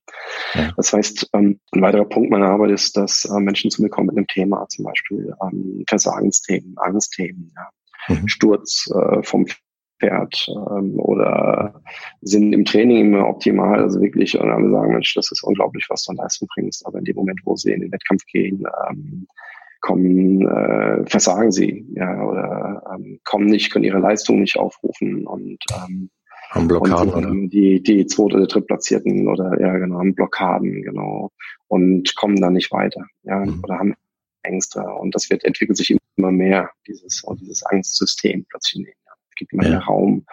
Ja. 0.54 0.72
Das 0.78 0.94
heißt, 0.94 1.30
ähm, 1.34 1.60
ein 1.72 1.82
weiterer 1.82 2.06
Punkt 2.06 2.30
meiner 2.30 2.48
Arbeit 2.48 2.72
ist, 2.72 2.96
dass 2.96 3.26
äh, 3.26 3.40
Menschen 3.40 3.70
zu 3.70 3.82
mir 3.82 3.90
kommen 3.90 4.08
mit 4.08 4.18
einem 4.18 4.28
Thema, 4.28 4.66
zum 4.70 4.86
Beispiel 4.86 5.34
ähm, 5.42 5.84
Versagensthemen, 5.88 6.76
Angstthemen, 6.78 7.52
ja. 7.56 7.70
Mhm. 8.16 8.28
Sturz 8.28 8.90
äh, 8.96 9.22
vom 9.24 9.46
fährt 10.00 10.48
ähm, 10.50 11.00
oder 11.00 11.82
sind 12.22 12.54
im 12.54 12.66
Training 12.66 13.08
immer 13.08 13.28
optimal, 13.28 13.82
also 13.82 14.02
wirklich, 14.02 14.40
und 14.40 14.48
dann 14.48 14.72
sagen, 14.72 14.94
Mensch, 14.94 15.14
das 15.14 15.32
ist 15.32 15.44
unglaublich, 15.44 15.86
was 15.90 16.04
du 16.04 16.12
an 16.12 16.18
Leistung 16.18 16.48
bringst, 16.54 16.86
aber 16.86 17.00
in 17.00 17.06
dem 17.06 17.16
Moment, 17.16 17.40
wo 17.46 17.56
sie 17.56 17.72
in 17.72 17.82
den 17.82 17.92
Wettkampf 17.92 18.26
gehen, 18.26 18.64
ähm, 18.90 19.28
kommen, 19.82 20.48
äh, 20.48 21.06
versagen 21.06 21.52
sie, 21.52 21.86
ja, 21.96 22.24
oder 22.24 22.84
ähm, 22.96 23.20
kommen 23.24 23.48
nicht, 23.48 23.72
können 23.72 23.86
ihre 23.86 24.00
Leistung 24.00 24.40
nicht 24.40 24.58
aufrufen 24.58 25.28
und 25.28 25.60
ähm, 25.72 26.10
haben 26.50 26.68
Blockaden, 26.68 27.14
und, 27.14 27.24
ähm, 27.24 27.50
die, 27.50 27.84
die 27.84 28.06
zweite 28.06 28.38
oder 28.38 28.48
drittplatzierten 28.48 29.28
oder 29.28 29.60
ja 29.60 29.78
genau, 29.78 30.00
haben 30.00 30.16
Blockaden, 30.16 30.82
genau, 30.82 31.32
und 31.68 32.16
kommen 32.16 32.42
dann 32.42 32.54
nicht 32.54 32.72
weiter, 32.72 33.06
ja, 33.24 33.40
mhm. 33.46 33.62
oder 33.64 33.80
haben 33.80 33.94
Ängste. 34.44 34.82
Und 34.82 35.14
das 35.14 35.30
wird 35.30 35.44
entwickelt 35.44 35.78
sich 35.78 35.96
immer 36.16 36.32
mehr, 36.32 36.72
dieses, 36.88 37.24
dieses 37.40 37.64
Angstsystem 37.64 38.46
plötzlich 38.50 38.88
gibt 39.38 39.54
immer 39.54 39.64
ja. 39.64 39.70
mehr 39.70 39.84
Raum. 39.84 40.26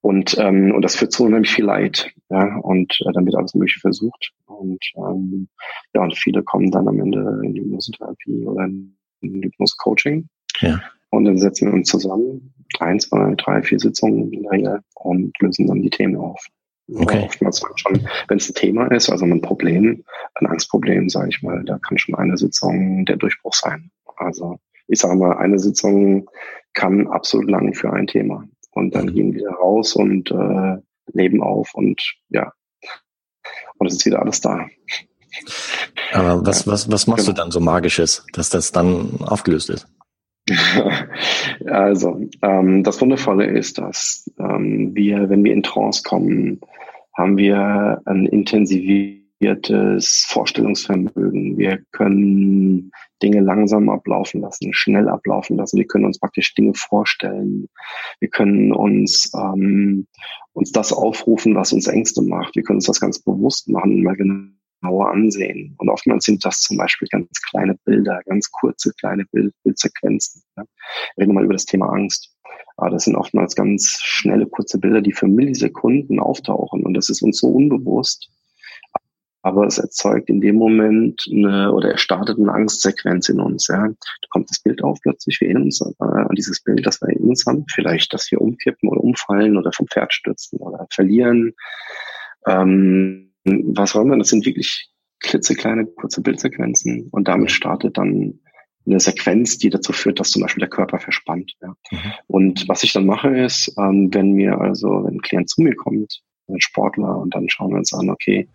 Und, 0.00 0.36
ähm, 0.38 0.72
und 0.74 0.82
das 0.82 0.96
führt 0.96 1.12
zu 1.12 1.24
unheimlich 1.24 1.50
viel 1.50 1.64
Leid. 1.64 2.12
Ja, 2.30 2.56
und 2.58 3.00
äh, 3.04 3.12
dann 3.12 3.24
wird 3.26 3.36
alles 3.36 3.54
Mögliche 3.54 3.80
versucht. 3.80 4.32
Und 4.46 4.84
ähm, 4.96 5.48
ja, 5.94 6.02
und 6.02 6.16
viele 6.16 6.42
kommen 6.42 6.70
dann 6.70 6.88
am 6.88 7.00
Ende 7.00 7.40
in 7.44 7.54
die 7.54 7.60
Hypnosetherapie 7.62 8.46
oder 8.46 8.64
in, 8.64 8.96
in 9.20 9.42
Hypnose-Coaching. 9.42 10.28
Ja. 10.60 10.80
Und 11.10 11.24
dann 11.24 11.38
setzen 11.38 11.68
wir 11.68 11.74
uns 11.74 11.88
zusammen, 11.88 12.54
ein, 12.80 13.00
zwei, 13.00 13.34
drei, 13.36 13.62
vier 13.62 13.78
Sitzungen 13.78 14.32
in 14.32 14.42
der 14.42 14.52
Regel 14.52 14.80
und 14.94 15.32
lösen 15.40 15.66
dann 15.66 15.82
die 15.82 15.90
Themen 15.90 16.16
auf. 16.16 16.46
Okay. 16.94 17.24
Oftmals 17.24 17.62
schon, 17.76 18.08
wenn 18.28 18.38
es 18.38 18.48
ein 18.48 18.54
Thema 18.54 18.86
ist, 18.86 19.10
also 19.10 19.24
ein 19.24 19.42
Problem, 19.42 20.04
ein 20.34 20.46
Angstproblem, 20.46 21.08
sage 21.08 21.28
ich 21.30 21.42
mal, 21.42 21.62
da 21.64 21.78
kann 21.78 21.98
schon 21.98 22.14
eine 22.14 22.36
Sitzung 22.36 23.04
der 23.04 23.16
Durchbruch 23.16 23.54
sein. 23.54 23.90
Also 24.16 24.58
ich 24.86 25.00
sage 25.00 25.16
mal, 25.16 25.36
eine 25.36 25.58
Sitzung 25.58 26.28
kann 26.78 27.08
absolut 27.08 27.50
lang 27.50 27.74
für 27.74 27.92
ein 27.92 28.06
Thema. 28.06 28.44
Und 28.70 28.94
dann 28.94 29.06
mhm. 29.06 29.14
gehen 29.14 29.34
wir 29.34 29.50
raus 29.50 29.94
und 29.96 30.30
äh, 30.30 30.76
leben 31.12 31.42
auf 31.42 31.74
und 31.74 32.00
ja. 32.28 32.52
Und 33.78 33.88
es 33.88 33.94
ist 33.94 34.06
wieder 34.06 34.22
alles 34.22 34.40
da. 34.40 34.66
Aber 36.12 36.46
was, 36.46 36.66
was, 36.68 36.90
was 36.90 37.06
machst 37.08 37.26
genau. 37.26 37.36
du 37.36 37.42
dann 37.42 37.50
so 37.50 37.58
Magisches, 37.60 38.24
dass 38.32 38.50
das 38.50 38.70
dann 38.70 39.18
aufgelöst 39.22 39.70
ist? 39.70 39.88
also, 41.66 42.20
ähm, 42.42 42.84
das 42.84 43.00
Wundervolle 43.00 43.46
ist, 43.46 43.78
dass 43.78 44.30
ähm, 44.38 44.94
wir, 44.94 45.28
wenn 45.28 45.42
wir 45.42 45.52
in 45.52 45.64
Trance 45.64 46.02
kommen, 46.04 46.60
haben 47.16 47.36
wir 47.36 48.00
ein 48.04 48.26
intensiv 48.26 49.17
integriertes 49.40 50.26
Vorstellungsvermögen. 50.28 51.58
Wir 51.58 51.80
können 51.92 52.90
Dinge 53.22 53.40
langsam 53.40 53.88
ablaufen 53.88 54.40
lassen, 54.40 54.72
schnell 54.72 55.08
ablaufen 55.08 55.56
lassen. 55.56 55.78
Wir 55.78 55.86
können 55.86 56.04
uns 56.04 56.18
praktisch 56.18 56.54
Dinge 56.54 56.74
vorstellen. 56.74 57.68
Wir 58.20 58.28
können 58.28 58.72
uns 58.72 59.32
ähm, 59.34 60.06
uns 60.52 60.72
das 60.72 60.92
aufrufen, 60.92 61.54
was 61.54 61.72
uns 61.72 61.86
Ängste 61.86 62.22
macht. 62.22 62.56
Wir 62.56 62.62
können 62.62 62.78
uns 62.78 62.86
das 62.86 63.00
ganz 63.00 63.20
bewusst 63.20 63.68
machen, 63.68 64.02
mal 64.02 64.16
genau 64.16 64.48
genauer 64.80 65.10
ansehen. 65.10 65.74
Und 65.78 65.88
oftmals 65.88 66.24
sind 66.24 66.44
das 66.44 66.60
zum 66.60 66.76
Beispiel 66.76 67.08
ganz 67.08 67.28
kleine 67.50 67.76
Bilder, 67.84 68.20
ganz 68.26 68.48
kurze 68.48 68.92
kleine 68.92 69.24
Bild 69.24 69.52
Bildsequenzen. 69.64 70.42
Ja. 70.56 70.64
Reden 71.16 71.30
wir 71.30 71.34
mal 71.34 71.44
über 71.44 71.54
das 71.54 71.64
Thema 71.64 71.88
Angst. 71.88 72.32
Aber 72.76 72.90
das 72.90 73.04
sind 73.04 73.16
oftmals 73.16 73.56
ganz 73.56 73.98
schnelle, 74.04 74.46
kurze 74.46 74.78
Bilder, 74.78 75.02
die 75.02 75.12
für 75.12 75.26
Millisekunden 75.26 76.20
auftauchen. 76.20 76.84
Und 76.84 76.94
das 76.94 77.08
ist 77.08 77.22
uns 77.22 77.38
so 77.38 77.48
unbewusst. 77.48 78.30
Aber 79.48 79.66
es 79.66 79.78
erzeugt 79.78 80.28
in 80.28 80.42
dem 80.42 80.56
Moment 80.56 81.26
eine, 81.32 81.72
oder 81.72 81.92
er 81.92 81.96
startet 81.96 82.38
eine 82.38 82.52
Angstsequenz 82.52 83.30
in 83.30 83.40
uns. 83.40 83.66
Ja. 83.68 83.88
Da 83.88 84.28
kommt 84.28 84.50
das 84.50 84.60
Bild 84.60 84.84
auf 84.84 84.98
plötzlich, 85.00 85.40
wir 85.40 85.48
erinnern 85.48 85.64
uns 85.64 85.80
äh, 85.80 86.04
an 86.04 86.34
dieses 86.36 86.62
Bild, 86.62 86.86
das 86.86 87.00
wir 87.00 87.08
in 87.08 87.30
uns 87.30 87.46
haben. 87.46 87.64
Vielleicht, 87.72 88.12
dass 88.12 88.30
wir 88.30 88.42
umkippen 88.42 88.90
oder 88.90 89.02
umfallen 89.02 89.56
oder 89.56 89.72
vom 89.72 89.86
Pferd 89.86 90.12
stürzen 90.12 90.58
oder 90.58 90.86
verlieren. 90.92 91.54
Ähm, 92.46 93.32
was 93.44 93.94
wollen 93.94 94.10
wir? 94.10 94.18
Das 94.18 94.28
sind 94.28 94.44
wirklich 94.44 94.90
klitzekleine, 95.20 95.86
kurze 95.86 96.20
Bildsequenzen. 96.20 97.08
Und 97.10 97.26
damit 97.26 97.50
startet 97.50 97.96
dann 97.96 98.40
eine 98.86 99.00
Sequenz, 99.00 99.56
die 99.56 99.70
dazu 99.70 99.94
führt, 99.94 100.20
dass 100.20 100.30
zum 100.30 100.42
Beispiel 100.42 100.60
der 100.60 100.68
Körper 100.68 100.98
verspannt. 100.98 101.54
Ja. 101.62 101.68
Mhm. 101.90 102.12
Und 102.26 102.68
was 102.68 102.82
ich 102.82 102.92
dann 102.92 103.06
mache 103.06 103.34
ist, 103.34 103.74
ähm, 103.78 104.12
wenn 104.12 104.32
mir 104.32 104.60
also, 104.60 104.88
wenn 105.04 105.14
ein 105.14 105.22
Klient 105.22 105.48
zu 105.48 105.62
mir 105.62 105.74
kommt, 105.74 106.20
Sportler, 106.58 107.16
und 107.18 107.34
dann 107.34 107.48
schauen 107.48 107.70
wir 107.70 107.78
uns 107.78 107.92
an, 107.92 108.10
okay, 108.10 108.48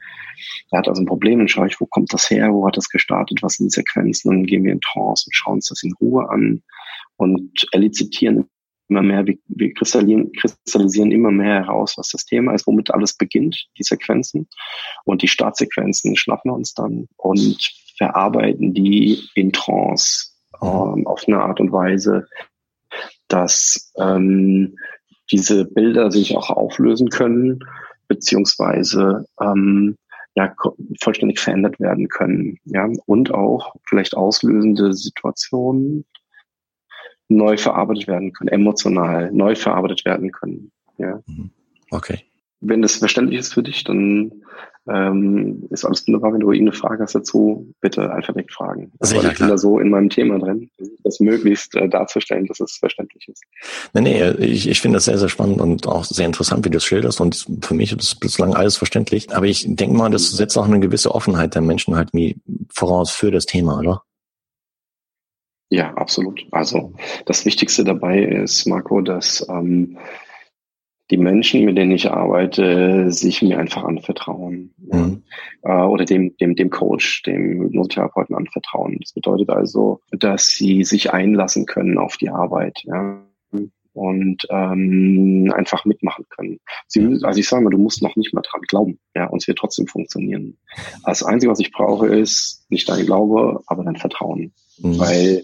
er 0.72 0.80
hat 0.80 0.88
also 0.88 1.02
ein 1.02 1.08
Problem, 1.08 1.40
dann 1.40 1.48
schaue 1.48 1.68
ich, 1.68 1.80
wo 1.80 1.86
kommt 1.86 2.14
das 2.14 2.30
her, 2.30 2.52
wo 2.52 2.66
hat 2.68 2.78
das 2.78 2.90
gestartet, 2.90 3.42
was 3.42 3.56
sind 3.56 3.68
die 3.68 3.76
Sequenzen, 3.76 4.32
dann 4.32 4.46
gehen 4.46 4.64
wir 4.64 4.72
in 4.72 4.82
Trance 4.82 5.26
und 5.28 5.36
schauen 5.36 5.56
uns 5.56 5.68
das 5.68 5.84
in 5.84 5.94
Ruhe 6.02 6.30
an 6.30 6.64
und 7.18 7.68
elizitieren 7.72 8.46
immer 8.90 9.02
mehr, 9.02 9.26
wir, 9.26 9.38
wir 9.48 9.74
kristallisieren, 9.74 10.32
kristallisieren 10.34 11.12
immer 11.12 11.32
mehr 11.32 11.64
heraus, 11.64 11.98
was 11.98 12.10
das 12.10 12.26
Thema 12.26 12.54
ist, 12.54 12.68
womit 12.68 12.92
alles 12.92 13.16
beginnt, 13.16 13.68
die 13.78 13.84
Sequenzen. 13.84 14.48
Und 15.06 15.22
die 15.22 15.28
Startsequenzen 15.28 16.16
schnappen 16.16 16.52
wir 16.52 16.56
uns 16.56 16.74
dann 16.74 17.08
und 17.18 17.72
verarbeiten 17.98 18.74
die 18.74 19.24
in 19.36 19.52
Trance 19.52 20.34
ähm, 20.62 21.08
auf 21.08 21.24
eine 21.28 21.40
Art 21.42 21.60
und 21.60 21.72
Weise, 21.72 22.28
dass 23.28 23.92
ähm, 23.98 24.76
diese 25.32 25.66
Bilder 25.66 26.12
sich 26.12 26.36
auch 26.36 26.50
auflösen 26.50 27.10
können, 27.10 27.60
beziehungsweise 28.08 29.26
ähm, 29.42 29.98
ja, 30.36 30.54
vollständig 31.00 31.40
verändert 31.40 31.80
werden 31.80 32.08
können. 32.08 32.58
Ja, 32.66 32.90
und 33.06 33.34
auch 33.34 33.76
vielleicht 33.88 34.16
auslösende 34.16 34.94
Situationen 34.94 36.06
neu 37.30 37.58
verarbeitet 37.58 38.08
werden 38.08 38.34
können, 38.34 38.50
emotional 38.50 39.32
neu 39.32 39.56
verarbeitet 39.56 40.06
werden 40.06 40.32
können. 40.32 40.72
Ja. 40.98 41.22
Mhm. 41.28 41.52
Okay. 41.92 42.26
Wenn 42.66 42.82
das 42.82 42.96
verständlich 42.96 43.40
ist 43.40 43.54
für 43.54 43.64
dich, 43.64 43.84
dann 43.84 44.32
ähm, 44.88 45.68
ist 45.70 45.86
alles 45.86 46.06
wunderbar. 46.08 46.34
Wenn 46.34 46.42
du 46.42 46.52
irgendeine 46.52 46.78
Frage 46.78 47.04
hast 47.04 47.16
dazu, 47.16 47.74
bitte 47.80 48.12
einfach 48.12 48.34
direkt 48.34 48.54
fragen. 48.54 48.92
Sehr 49.00 49.24
ich 49.24 49.38
bin 49.38 49.48
da 49.48 49.58
so 49.58 49.80
in 49.80 49.90
meinem 49.90 50.10
Thema 50.10 50.40
drin, 50.40 50.70
das 51.04 51.20
möglichst 51.20 51.76
äh, 51.76 51.88
darzustellen, 51.88 52.46
dass 52.48 52.60
es 52.60 52.78
verständlich 52.78 53.28
ist. 53.28 53.44
Nee, 53.94 54.02
nee, 54.02 54.30
ich, 54.46 54.68
ich 54.68 54.82
finde 54.82 54.98
das 54.98 55.06
sehr, 55.06 55.18
sehr 55.18 55.30
spannend 55.30 55.62
und 55.62 55.88
auch 55.88 56.04
sehr 56.04 56.26
interessant, 56.26 56.66
wie 56.66 56.70
du 56.70 56.78
es 56.78 56.86
schilderst. 56.86 57.22
Und 57.22 57.46
für 57.62 57.74
mich 57.74 57.94
ist 57.94 58.20
bislang 58.20 58.56
alles 58.56 58.76
verständlich. 58.76 59.34
Aber 59.34 59.46
ich 59.46 59.66
denke 59.68 59.96
mal, 59.96 60.10
das 60.10 60.32
setzt 60.32 60.58
auch 60.58 60.68
eine 60.68 60.80
gewisse 60.80 61.14
Offenheit 61.16 61.56
der 61.56 61.62
Menschen 61.62 61.96
halt 61.96 62.10
wie 62.14 62.38
voraus 62.70 63.12
für 63.12 63.32
das 63.32 63.46
Thema, 63.46 63.80
oder? 63.80 64.04
Ja, 65.70 65.92
absolut. 65.96 66.46
Also 66.52 66.94
das 67.26 67.46
Wichtigste 67.46 67.84
dabei 67.84 68.22
ist, 68.22 68.68
Marco, 68.68 69.02
dass 69.02 69.44
ähm, 69.50 69.98
die 71.12 71.18
Menschen, 71.18 71.66
mit 71.66 71.78
denen 71.78 71.92
ich 71.92 72.10
arbeite, 72.10 73.12
sich 73.12 73.42
mir 73.42 73.60
einfach 73.60 73.84
anvertrauen. 73.84 74.74
Mhm. 74.78 75.24
Ja. 75.64 75.84
Äh, 75.84 75.88
oder 75.88 76.06
dem, 76.06 76.36
dem, 76.38 76.56
dem 76.56 76.70
Coach, 76.70 77.24
dem 77.24 77.62
Hypnosetherapeuten 77.62 78.36
anvertrauen. 78.36 78.98
Das 79.02 79.14
bedeutet 79.14 79.50
also, 79.50 80.00
dass 80.12 80.48
sie 80.48 80.84
sich 80.84 81.14
einlassen 81.14 81.66
können 81.66 81.98
auf 81.98 82.18
die 82.18 82.30
Arbeit. 82.30 82.84
Ja 82.86 83.22
und 83.94 84.48
ähm, 84.50 85.54
einfach 85.56 85.86
mitmachen 85.86 86.26
können. 86.30 86.60
Sie, 86.88 87.20
also 87.24 87.40
ich 87.40 87.48
sage 87.48 87.64
mal, 87.64 87.70
du 87.70 87.78
musst 87.78 88.02
noch 88.02 88.16
nicht 88.16 88.34
mal 88.34 88.42
dran 88.42 88.62
glauben, 88.68 89.00
ja, 89.16 89.28
und 89.28 89.42
es 89.42 89.48
wird 89.48 89.60
trotzdem 89.60 89.88
funktionieren. 89.88 90.58
Das 91.06 91.24
Einzige, 91.24 91.52
was 91.52 91.60
ich 91.60 91.72
brauche, 91.72 92.08
ist 92.08 92.66
nicht 92.70 92.90
dein 92.90 93.06
Glaube, 93.06 93.62
aber 93.68 93.84
dein 93.84 93.96
Vertrauen. 93.96 94.54
Mhm. 94.80 95.00
Weil 95.00 95.44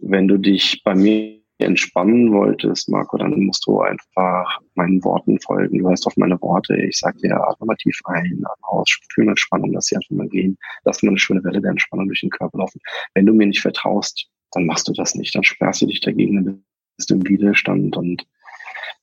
wenn 0.00 0.28
du 0.28 0.38
dich 0.38 0.82
bei 0.82 0.94
mir 0.94 1.39
entspannen 1.60 2.32
wolltest, 2.32 2.88
Marco, 2.88 3.16
dann 3.16 3.38
musst 3.44 3.66
du 3.66 3.80
einfach 3.80 4.60
meinen 4.74 5.02
Worten 5.04 5.40
folgen. 5.40 5.78
Du 5.78 5.88
hörst 5.88 6.06
auf 6.06 6.16
meine 6.16 6.40
Worte. 6.40 6.76
Ich 6.76 6.98
sage 6.98 7.18
dir, 7.18 7.36
atme 7.36 7.66
mal 7.66 7.76
tief 7.76 8.00
ein, 8.04 8.42
aus, 8.62 8.88
spür 8.88 9.22
eine 9.22 9.32
Entspannung, 9.32 9.72
lass 9.72 9.86
sie 9.86 9.96
einfach 9.96 10.10
mal 10.10 10.28
gehen. 10.28 10.58
Lass 10.84 11.02
mal 11.02 11.10
eine 11.10 11.18
schöne 11.18 11.42
Welle 11.44 11.60
der 11.60 11.72
Entspannung 11.72 12.06
durch 12.06 12.20
den 12.20 12.30
Körper 12.30 12.58
laufen. 12.58 12.80
Wenn 13.14 13.26
du 13.26 13.32
mir 13.32 13.46
nicht 13.46 13.60
vertraust, 13.60 14.26
dann 14.52 14.66
machst 14.66 14.88
du 14.88 14.92
das 14.92 15.14
nicht. 15.14 15.34
Dann 15.34 15.44
sperrst 15.44 15.82
du 15.82 15.86
dich 15.86 16.00
dagegen, 16.00 16.44
dann 16.44 16.64
bist 16.96 17.10
du 17.10 17.14
im 17.14 17.26
Widerstand 17.26 17.96
und 17.96 18.26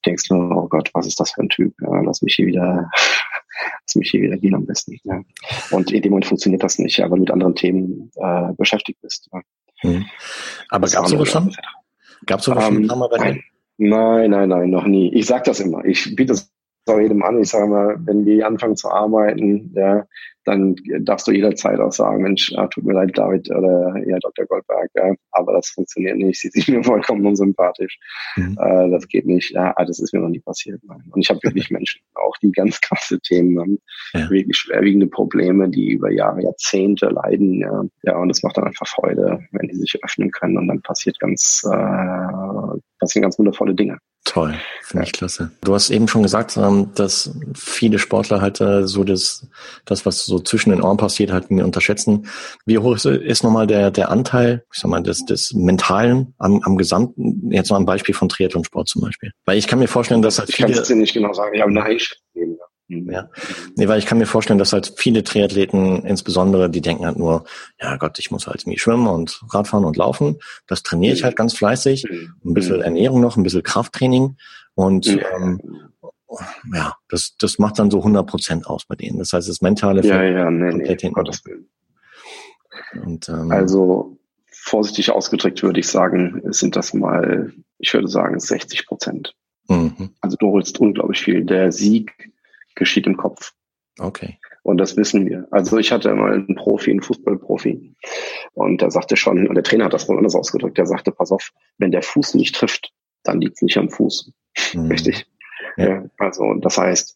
denkst 0.05 0.29
nur, 0.29 0.55
oh 0.55 0.67
Gott, 0.67 0.89
was 0.93 1.07
ist 1.07 1.19
das 1.19 1.31
für 1.31 1.41
ein 1.41 1.49
Typ? 1.49 1.73
Ja, 1.81 2.01
lass 2.01 2.21
mich 2.21 2.35
hier 2.35 2.47
wieder, 2.47 2.89
lass 3.85 3.95
mich 3.95 4.09
hier 4.11 4.21
wieder 4.21 4.37
gehen 4.37 4.55
am 4.55 4.65
besten. 4.65 4.97
Ja. 5.03 5.21
Und 5.71 5.91
in 5.91 6.01
dem 6.01 6.11
Moment 6.11 6.25
funktioniert 6.25 6.63
das 6.63 6.79
nicht, 6.79 6.99
du 6.99 7.15
mit 7.15 7.31
anderen 7.31 7.55
Themen 7.55 8.11
äh, 8.15 8.53
beschäftigt 8.57 9.01
bist. 9.01 9.29
Ja. 9.33 9.41
Mhm. 9.83 10.05
Aber 10.69 10.87
gab 10.87 11.05
es 11.05 11.11
sowas 11.11 11.29
schon? 11.29 11.53
Gab 12.25 12.39
es 12.39 12.45
sowas 12.45 12.67
ähm, 12.67 12.87
schon 12.87 13.03
ein 13.03 13.09
bei 13.09 13.31
dir? 13.31 13.41
Nein, 13.77 14.31
nein, 14.31 14.49
nein, 14.49 14.69
noch 14.69 14.85
nie. 14.85 15.13
Ich 15.13 15.27
sag 15.27 15.43
das 15.43 15.59
immer. 15.59 15.85
Ich 15.85 16.15
biete 16.15 16.33
es 16.33 16.51
auch 16.89 16.99
jedem 16.99 17.23
an. 17.23 17.41
Ich 17.41 17.49
sage 17.49 17.67
mal, 17.67 17.97
wenn 18.05 18.25
wir 18.25 18.45
anfangen 18.45 18.75
zu 18.75 18.89
arbeiten, 18.89 19.71
ja, 19.75 20.05
dann 20.47 20.75
darfst 21.01 21.27
du 21.27 21.33
jederzeit 21.33 21.77
auch 21.79 21.91
sagen, 21.91 22.23
Mensch, 22.23 22.53
ah, 22.55 22.67
tut 22.67 22.85
mir 22.85 22.93
leid, 22.93 23.17
David 23.17 23.49
oder 23.51 23.95
ja, 24.07 24.17
Dr. 24.19 24.45
Goldberg, 24.45 24.89
ja, 24.95 25.13
aber 25.31 25.51
das 25.51 25.67
funktioniert 25.67 26.15
nicht, 26.15 26.39
sie 26.39 26.47
sind 26.49 26.69
mir 26.69 26.83
vollkommen 26.83 27.25
unsympathisch. 27.25 27.99
Mhm. 28.37 28.57
Äh, 28.57 28.89
das 28.89 29.07
geht 29.09 29.25
nicht. 29.25 29.51
Ja, 29.51 29.73
ah, 29.75 29.83
das 29.83 29.99
ist 29.99 30.13
mir 30.13 30.21
noch 30.21 30.29
nie 30.29 30.39
passiert. 30.39 30.81
Nein. 30.85 31.03
Und 31.11 31.19
ich 31.19 31.29
habe 31.29 31.41
wirklich 31.43 31.69
Menschen, 31.69 32.01
auch 32.15 32.35
die 32.41 32.51
ganz 32.53 32.79
krasse 32.79 33.19
Themen 33.19 33.59
haben, 33.59 33.79
ja. 34.13 34.29
wirklich 34.29 34.55
schwerwiegende 34.55 35.07
Probleme, 35.07 35.69
die 35.69 35.91
über 35.91 36.11
Jahre, 36.11 36.41
Jahrzehnte 36.41 37.07
leiden. 37.07 37.59
Ja. 37.59 37.83
ja, 38.03 38.17
und 38.17 38.29
es 38.29 38.41
macht 38.41 38.55
dann 38.55 38.67
einfach 38.67 38.87
Freude, 38.87 39.39
wenn 39.51 39.67
die 39.67 39.75
sich 39.75 39.99
öffnen 40.01 40.31
können 40.31 40.57
und 40.57 40.69
dann 40.69 40.81
passiert 40.81 41.19
ganz, 41.19 41.61
äh, 41.69 42.79
passieren 42.99 43.23
ganz 43.23 43.37
wundervolle 43.39 43.73
Dinge. 43.75 43.97
Toll, 44.25 44.55
finde 44.81 45.05
ich 45.05 45.13
klasse. 45.13 45.51
Du 45.63 45.73
hast 45.73 45.89
eben 45.89 46.09
schon 46.09 46.21
gesagt, 46.21 46.57
ähm, 46.57 46.91
dass 46.95 47.31
viele 47.55 47.97
Sportler 47.97 48.41
halt 48.41 48.59
äh, 48.59 48.85
so 48.85 49.05
das, 49.05 49.47
das, 49.85 50.05
was 50.05 50.25
so 50.25 50.39
zwischen 50.39 50.71
den 50.71 50.81
Ohren 50.81 50.97
passiert, 50.97 51.31
halt 51.31 51.49
unterschätzen. 51.49 52.27
Wie 52.65 52.77
hoch 52.77 52.95
ist, 52.95 53.05
ist 53.05 53.43
nochmal 53.43 53.67
der, 53.67 53.89
der 53.89 54.09
Anteil, 54.09 54.65
ich 54.73 54.81
sag 54.81 54.89
mal, 54.91 55.01
des, 55.01 55.23
des 55.25 55.53
Mentalen 55.53 56.33
am, 56.39 56.61
am 56.63 56.77
gesamten, 56.77 57.51
jetzt 57.51 57.71
mal 57.71 57.77
ein 57.77 57.85
Beispiel 57.85 58.13
von 58.13 58.27
Triathlonsport 58.27 58.89
zum 58.89 59.01
Beispiel. 59.01 59.31
Weil 59.45 59.57
ich 59.57 59.67
kann 59.67 59.79
mir 59.79 59.87
vorstellen, 59.87 60.21
dass 60.21 60.39
halt 60.39 60.51
viele... 60.51 60.69
Ich 60.69 60.73
kann 60.73 60.81
es 60.81 60.87
dir 60.89 60.95
nicht 60.95 61.13
genau 61.13 61.31
sagen, 61.31 61.53
ich 61.53 61.61
habe 61.61 61.71
eine 61.71 61.83
Einschätzung. 61.83 62.21
Mhm. 62.35 62.57
Ja. 62.89 63.29
Nee, 63.75 63.87
weil 63.87 63.99
ich 63.99 64.05
kann 64.05 64.17
mir 64.17 64.25
vorstellen, 64.25 64.59
dass 64.59 64.71
halt 64.71 64.93
viele 64.95 65.23
Triathleten 65.23 66.05
insbesondere, 66.05 66.69
die 66.69 66.81
denken 66.81 67.05
halt 67.05 67.17
nur, 67.17 67.43
ja 67.81 67.97
Gott, 67.97 68.17
ich 68.17 68.31
muss 68.31 68.47
halt 68.47 68.61
irgendwie 68.61 68.79
schwimmen 68.79 69.07
und 69.07 69.41
Radfahren 69.49 69.83
und 69.83 69.97
laufen. 69.97 70.39
Das 70.67 70.83
trainiere 70.83 71.13
ich 71.13 71.21
mhm. 71.21 71.25
halt 71.25 71.35
ganz 71.35 71.53
fleißig. 71.53 72.05
Ein 72.09 72.53
bisschen 72.53 72.77
mhm. 72.77 72.83
Ernährung 72.83 73.19
noch, 73.19 73.35
ein 73.35 73.43
bisschen 73.43 73.63
Krafttraining. 73.63 74.37
Und 74.75 75.07
ähm, 75.07 75.59
ja, 76.73 76.95
das, 77.09 77.35
das 77.37 77.59
macht 77.59 77.79
dann 77.79 77.91
so 77.91 77.97
100 77.97 78.25
Prozent 78.25 78.67
aus 78.67 78.85
bei 78.85 78.95
denen. 78.95 79.19
Das 79.19 79.33
heißt, 79.33 79.49
das 79.49 79.61
mentale 79.61 80.01
ja, 80.03 80.23
ja, 80.23 80.49
nee, 80.49 80.71
komplett 80.71 81.03
nee, 81.03 81.09
Gottes 81.09 81.45
Willen. 81.45 81.69
Und, 83.03 83.27
ähm, 83.27 83.51
also 83.51 84.17
vorsichtig 84.49 85.11
ausgedrückt 85.11 85.63
würde 85.63 85.79
ich 85.79 85.87
sagen, 85.87 86.41
sind 86.53 86.75
das 86.75 86.93
mal, 86.93 87.51
ich 87.79 87.93
würde 87.93 88.07
sagen, 88.07 88.39
60 88.39 88.85
Prozent. 88.85 89.33
Mhm. 89.67 90.11
Also 90.21 90.37
du 90.37 90.51
holst 90.51 90.79
unglaublich 90.79 91.21
viel. 91.21 91.43
Der 91.43 91.71
Sieg 91.71 92.31
geschieht 92.77 93.07
im 93.07 93.17
Kopf. 93.17 93.53
Okay. 93.99 94.37
Und 94.63 94.77
das 94.77 94.95
wissen 94.97 95.25
wir. 95.27 95.47
Also 95.51 95.77
ich 95.77 95.91
hatte 95.91 96.13
mal 96.13 96.33
einen 96.33 96.55
Profi, 96.55 96.91
einen 96.91 97.01
Fußballprofi. 97.01 97.95
Und 98.53 98.81
der 98.81 98.91
sagte 98.91 99.15
schon, 99.15 99.47
und 99.47 99.55
der 99.55 99.63
Trainer 99.63 99.85
hat 99.85 99.93
das 99.93 100.07
wohl 100.07 100.17
anders 100.17 100.35
ausgedrückt, 100.35 100.77
der 100.77 100.85
sagte, 100.85 101.11
pass 101.11 101.31
auf, 101.31 101.51
wenn 101.77 101.91
der 101.91 102.03
Fuß 102.03 102.35
nicht 102.35 102.55
trifft, 102.55 102.91
dann 103.23 103.41
liegt 103.41 103.55
es 103.55 103.61
nicht 103.61 103.77
am 103.77 103.89
Fuß. 103.89 104.31
Mhm. 104.73 104.87
Richtig? 104.87 105.25
Ja. 105.77 105.87
ja. 105.87 106.05
Also 106.17 106.53
das 106.55 106.77
heißt, 106.77 107.15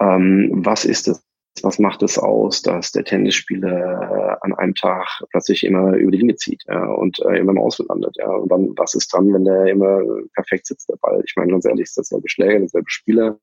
ähm, 0.00 0.50
was 0.64 0.84
ist 0.84 1.08
es? 1.08 1.22
Was 1.62 1.78
macht 1.78 2.02
es 2.02 2.16
aus, 2.16 2.62
dass 2.62 2.92
der 2.92 3.04
Tennisspieler 3.04 4.38
an 4.40 4.54
einem 4.54 4.74
Tag 4.74 5.06
plötzlich 5.30 5.64
immer 5.64 5.94
über 5.94 6.12
die 6.12 6.18
Linie 6.18 6.36
zieht 6.36 6.62
ja, 6.68 6.84
und 6.84 7.18
äh, 7.20 7.38
immer 7.38 7.52
im 7.52 7.58
Ausland 7.58 7.88
landet? 7.88 8.16
Ja? 8.18 8.30
Und 8.30 8.50
dann, 8.50 8.72
was 8.76 8.94
ist 8.94 9.12
dran, 9.12 9.32
wenn 9.34 9.44
der 9.44 9.66
immer 9.66 10.00
perfekt 10.34 10.66
sitzt, 10.66 10.88
der 10.88 10.96
Ball? 11.00 11.20
Ich 11.26 11.34
meine, 11.36 11.50
ganz 11.50 11.64
ehrlich, 11.64 11.84
ist 11.84 11.98
dasselbe 11.98 12.28
Schläger, 12.28 12.60
derselbe 12.60 12.88
Spieler, 12.88 13.38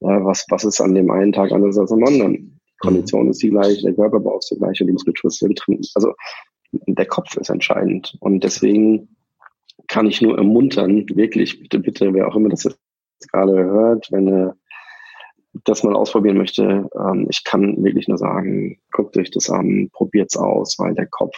was, 0.00 0.46
was 0.48 0.64
ist 0.64 0.80
an 0.80 0.94
dem 0.94 1.10
einen 1.10 1.32
Tag 1.32 1.52
anders 1.52 1.78
als 1.78 1.92
am 1.92 2.04
anderen? 2.04 2.34
Die 2.34 2.76
Kondition 2.78 3.28
ist 3.28 3.42
die 3.42 3.50
gleiche, 3.50 3.82
der 3.82 3.94
Körperbau 3.94 4.38
ist 4.38 4.50
der 4.50 4.58
gleiche, 4.58 4.84
die 4.84 4.92
Muskulatur 4.92 5.28
ist 5.28 5.42
der 5.42 5.50
drin. 5.50 5.80
Also 5.94 6.14
der 6.72 7.06
Kopf 7.06 7.36
ist 7.36 7.50
entscheidend. 7.50 8.16
Und 8.20 8.42
deswegen 8.42 9.16
kann 9.88 10.06
ich 10.06 10.22
nur 10.22 10.38
ermuntern, 10.38 11.04
wirklich, 11.14 11.60
bitte, 11.60 11.80
bitte, 11.80 12.14
wer 12.14 12.28
auch 12.28 12.36
immer 12.36 12.48
das 12.48 12.64
jetzt 12.64 12.78
gerade 13.32 13.52
hört, 13.52 14.10
wenn 14.10 14.28
er 14.28 14.56
das 15.64 15.82
mal 15.82 15.96
ausprobieren 15.96 16.38
möchte, 16.38 16.88
ähm, 16.94 17.26
ich 17.28 17.42
kann 17.44 17.82
wirklich 17.82 18.06
nur 18.08 18.18
sagen, 18.18 18.78
guckt 18.92 19.16
euch 19.16 19.30
das 19.30 19.50
an, 19.50 19.90
probiert's 19.92 20.36
aus, 20.36 20.78
weil 20.78 20.94
der 20.94 21.06
Kopf 21.06 21.36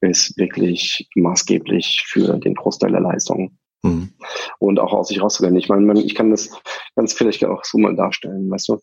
ist 0.00 0.36
wirklich 0.38 1.08
maßgeblich 1.16 2.04
für 2.06 2.38
den 2.38 2.54
Großteil 2.54 2.92
der 2.92 3.00
Leistung. 3.00 3.57
Mhm. 3.82 4.12
Und 4.58 4.80
auch 4.80 4.92
aus 4.92 5.08
sich 5.08 5.20
rauszugehen. 5.20 5.56
Ich 5.56 5.68
meine, 5.68 6.00
ich 6.00 6.14
kann 6.14 6.30
das 6.30 6.50
ganz 6.96 7.12
vielleicht 7.12 7.44
auch 7.44 7.64
so 7.64 7.78
mal 7.78 7.94
darstellen, 7.94 8.50
weißt 8.50 8.68
du. 8.68 8.78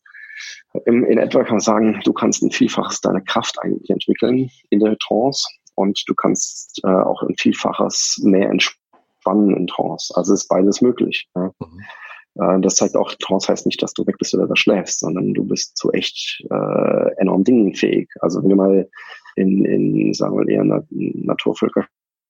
Im, 0.86 1.06
in 1.06 1.18
etwa 1.18 1.44
kann 1.44 1.56
man 1.56 1.60
sagen, 1.62 2.02
du 2.04 2.12
kannst 2.12 2.44
ein 2.44 2.52
Vielfaches 2.52 3.02
deiner 3.02 3.22
Kraft 3.22 3.58
eigentlich 3.62 3.90
entwickeln 3.90 4.50
in 4.70 4.80
der 4.80 4.98
Trance 4.98 5.48
und 5.76 6.02
du 6.08 6.14
kannst 6.14 6.82
äh, 6.84 6.88
auch 6.88 7.22
ein 7.24 7.36
Vielfaches 7.38 8.20
mehr 8.24 8.50
entspannen 8.50 9.56
in 9.56 9.68
Trance. 9.68 10.14
Also 10.16 10.34
ist 10.34 10.48
beides 10.50 10.82
möglich. 10.82 11.28
Ja. 11.36 11.52
Mhm. 11.60 11.82
Äh, 12.36 12.62
das 12.62 12.76
zeigt 12.76 12.96
auch, 12.96 13.14
Trance 13.16 13.48
heißt 13.48 13.66
nicht, 13.66 13.82
dass 13.82 13.94
du 13.94 14.06
weg 14.06 14.18
bist 14.18 14.34
oder 14.34 14.48
da 14.48 14.56
schläfst, 14.56 15.00
sondern 15.00 15.34
du 15.34 15.46
bist 15.46 15.78
zu 15.78 15.92
echt 15.92 16.44
äh, 16.50 17.16
enorm 17.18 17.44
Dingen 17.44 17.74
fähig. 17.74 18.10
Also 18.20 18.42
wenn 18.42 18.50
du 18.50 18.56
mal 18.56 18.90
in, 19.36 19.66
in 19.66 20.14
sagen 20.14 20.38
wir 20.38 20.48
eher 20.48 20.64
Naturvölker 20.90 21.86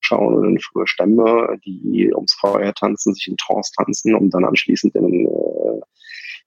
schauen 0.06 0.34
oder 0.34 0.48
in 0.48 0.60
frühe 0.60 0.88
Stämme, 0.88 1.58
die 1.66 2.12
ums 2.14 2.34
Feuer 2.34 2.74
tanzen, 2.74 3.14
sich 3.14 3.28
in 3.28 3.38
Trance 3.38 3.72
tanzen, 3.76 4.16
um 4.16 4.30
dann 4.30 4.46
anschließend 4.46 4.96
in, 4.96 5.26
äh, 5.26 5.82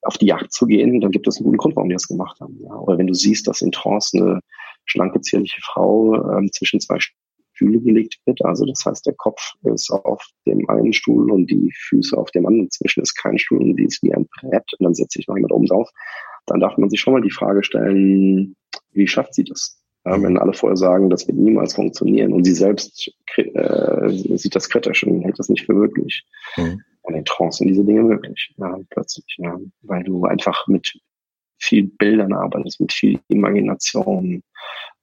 auf 0.02 0.16
die 0.18 0.26
Jagd 0.26 0.52
zu 0.52 0.66
gehen, 0.66 1.00
dann 1.00 1.10
gibt 1.10 1.26
es 1.26 1.36
einen 1.36 1.44
guten 1.44 1.56
Grund, 1.58 1.76
warum 1.76 1.88
die 1.88 1.94
das 1.94 2.08
gemacht 2.08 2.38
haben. 2.40 2.58
Ja. 2.62 2.74
Oder 2.76 2.98
wenn 2.98 3.08
du 3.08 3.14
siehst, 3.14 3.48
dass 3.48 3.62
in 3.62 3.72
Trance 3.72 4.16
eine 4.16 4.40
schlanke, 4.84 5.20
zierliche 5.20 5.60
Frau 5.62 6.14
ähm, 6.32 6.50
zwischen 6.52 6.80
zwei 6.80 6.98
Stühle 7.58 7.80
gelegt 7.80 8.18
wird. 8.24 8.44
Also 8.44 8.64
das 8.64 8.84
heißt, 8.84 9.06
der 9.06 9.14
Kopf 9.14 9.52
ist 9.64 9.90
auf 9.90 10.24
dem 10.46 10.68
einen 10.68 10.92
Stuhl 10.92 11.30
und 11.30 11.50
die 11.50 11.72
Füße 11.88 12.16
auf 12.16 12.30
dem 12.30 12.46
anderen. 12.46 12.70
Zwischen 12.70 13.02
ist 13.02 13.14
kein 13.14 13.38
Stuhl 13.38 13.58
und 13.58 13.76
die 13.76 13.84
ist 13.84 14.02
wie 14.02 14.14
ein 14.14 14.26
Brett 14.26 14.72
und 14.78 14.84
dann 14.84 14.94
setzt 14.94 15.12
sich 15.12 15.26
noch 15.26 15.36
jemand 15.36 15.52
oben 15.52 15.66
drauf. 15.66 15.90
Dann 16.46 16.60
darf 16.60 16.78
man 16.78 16.88
sich 16.88 17.00
schon 17.00 17.12
mal 17.12 17.22
die 17.22 17.30
Frage 17.30 17.62
stellen, 17.64 18.54
wie 18.92 19.06
schafft 19.06 19.34
sie 19.34 19.44
das? 19.44 19.77
Ja, 20.08 20.22
wenn 20.22 20.38
alle 20.38 20.54
vorher 20.54 20.76
sagen, 20.76 21.10
das 21.10 21.26
wird 21.28 21.36
niemals 21.36 21.74
funktionieren 21.74 22.32
und 22.32 22.44
sie 22.44 22.54
selbst 22.54 23.12
äh, 23.36 24.08
sieht 24.08 24.54
das 24.54 24.70
kritisch 24.70 25.04
und 25.04 25.20
hält 25.22 25.38
das 25.38 25.50
nicht 25.50 25.66
für 25.66 25.74
möglich. 25.74 26.24
Mhm. 26.56 26.82
Und 27.02 27.14
in 27.14 27.24
Trance 27.24 27.58
sind 27.58 27.68
diese 27.68 27.84
Dinge 27.84 28.02
möglich, 28.02 28.54
ja, 28.56 28.78
plötzlich, 28.90 29.36
ja, 29.38 29.58
weil 29.82 30.04
du 30.04 30.24
einfach 30.24 30.66
mit 30.66 30.98
viel 31.58 31.84
Bildern 31.84 32.32
arbeitest, 32.32 32.80
mit 32.80 32.92
viel 32.92 33.20
Imagination 33.28 34.42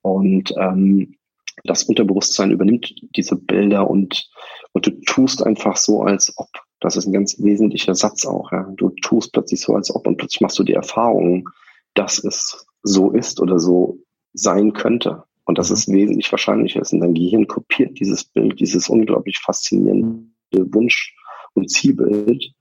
und 0.02 0.54
ähm, 0.58 1.16
das 1.64 1.84
Unterbewusstsein 1.84 2.52
übernimmt 2.52 2.94
diese 3.16 3.36
Bilder 3.36 3.90
und, 3.90 4.30
und 4.74 4.88
du 4.88 4.92
tust 5.06 5.44
einfach 5.44 5.78
so, 5.78 6.02
als 6.02 6.34
ob. 6.38 6.50
Das 6.80 6.98
ist 6.98 7.06
ein 7.06 7.14
ganz 7.14 7.42
wesentlicher 7.42 7.96
Satz 7.96 8.26
auch. 8.26 8.52
Ja. 8.52 8.72
Du 8.76 8.90
tust 9.02 9.32
plötzlich 9.32 9.62
so, 9.62 9.76
als 9.76 9.94
ob 9.94 10.06
und 10.06 10.18
plötzlich 10.18 10.42
machst 10.42 10.60
du 10.60 10.64
die 10.64 10.74
Erfahrung, 10.74 11.50
dass 11.94 12.24
es 12.24 12.68
so 12.84 13.12
ist 13.12 13.40
oder 13.40 13.60
so 13.60 14.00
sein 14.36 14.74
könnte. 14.74 15.24
Und 15.46 15.60
dass 15.60 15.70
es 15.70 15.88
wesentlich 15.88 16.32
wahrscheinlicher 16.32 16.82
ist. 16.82 16.92
Und 16.92 17.02
dein 17.02 17.14
Gehirn 17.14 17.48
kopiert 17.48 18.00
dieses 18.00 18.24
Bild, 18.24 18.60
dieses 18.60 18.90
unglaublich 18.90 19.40
faszinierende 19.40 20.26
Wunsch- 20.52 21.16
und 21.54 21.70
Zielbild 21.70 22.52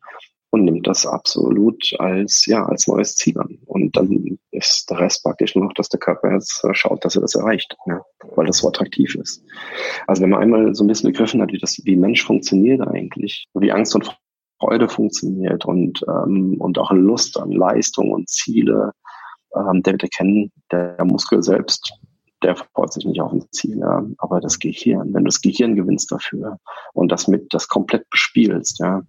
und 0.54 0.64
nimmt 0.64 0.86
das 0.86 1.04
absolut 1.04 1.82
als, 1.98 2.46
ja, 2.46 2.64
als 2.64 2.86
neues 2.86 3.16
Ziel 3.16 3.36
an. 3.38 3.58
Und 3.66 3.96
dann 3.96 4.38
ist 4.52 4.88
der 4.88 5.00
Rest 5.00 5.24
praktisch 5.24 5.56
nur 5.56 5.64
noch, 5.64 5.72
dass 5.72 5.88
der 5.88 5.98
Körper 5.98 6.32
jetzt 6.32 6.62
schaut, 6.74 7.04
dass 7.04 7.16
er 7.16 7.22
das 7.22 7.34
erreicht, 7.34 7.76
ja, 7.86 8.02
weil 8.36 8.46
das 8.46 8.58
so 8.58 8.68
attraktiv 8.68 9.16
ist. 9.16 9.42
Also 10.06 10.22
wenn 10.22 10.30
man 10.30 10.42
einmal 10.42 10.72
so 10.74 10.84
ein 10.84 10.86
bisschen 10.86 11.10
begriffen 11.10 11.42
hat, 11.42 11.52
wie 11.52 11.58
das, 11.58 11.80
wie 11.84 11.96
Mensch 11.96 12.22
funktioniert 12.22 12.82
eigentlich, 12.82 13.46
wie 13.54 13.72
Angst 13.72 13.96
und 13.96 14.16
Freude 14.60 14.88
funktioniert 14.88 15.64
und, 15.64 16.04
ähm, 16.08 16.60
und 16.60 16.78
auch 16.78 16.92
Lust 16.92 17.36
an 17.36 17.50
Leistung 17.50 18.12
und 18.12 18.28
Ziele, 18.28 18.92
ähm, 19.56 19.82
der 19.82 19.94
wird 19.94 20.02
erkennen, 20.04 20.52
der 20.70 20.96
Muskel 21.04 21.42
selbst, 21.42 21.94
der 22.42 22.56
freut 22.56 22.92
sich 22.92 23.06
nicht 23.06 23.20
auf 23.20 23.32
ein 23.32 23.44
Ziel, 23.52 23.78
ja, 23.78 24.04
aber 24.18 24.40
das 24.40 24.58
Gehirn, 24.58 25.14
wenn 25.14 25.24
du 25.24 25.28
das 25.28 25.40
Gehirn 25.40 25.76
gewinnst 25.76 26.12
dafür 26.12 26.58
und 26.92 27.10
das 27.10 27.26
mit, 27.28 27.52
das 27.54 27.68
komplett 27.68 28.08
bespielst, 28.10 28.80
ja, 28.80 29.02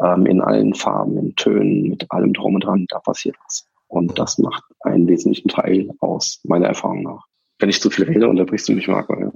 ähm, 0.00 0.26
in 0.26 0.40
allen 0.40 0.74
Farben, 0.74 1.18
in 1.18 1.34
Tönen, 1.34 1.88
mit 1.90 2.10
allem 2.10 2.32
drum 2.32 2.54
und 2.54 2.64
dran, 2.64 2.86
da 2.88 3.00
passiert 3.00 3.36
was. 3.44 3.66
Und 3.88 4.18
das 4.18 4.38
macht 4.38 4.62
einen 4.80 5.08
wesentlichen 5.08 5.48
Teil 5.48 5.90
aus, 6.00 6.40
meiner 6.44 6.66
Erfahrung 6.66 7.02
nach. 7.02 7.24
Wenn 7.58 7.70
ich 7.70 7.80
zu 7.80 7.90
viel 7.90 8.04
rede, 8.04 8.28
unterbrichst 8.28 8.68
du 8.68 8.74
mich, 8.74 8.86
Marco. 8.86 9.18
Ja. 9.18 9.32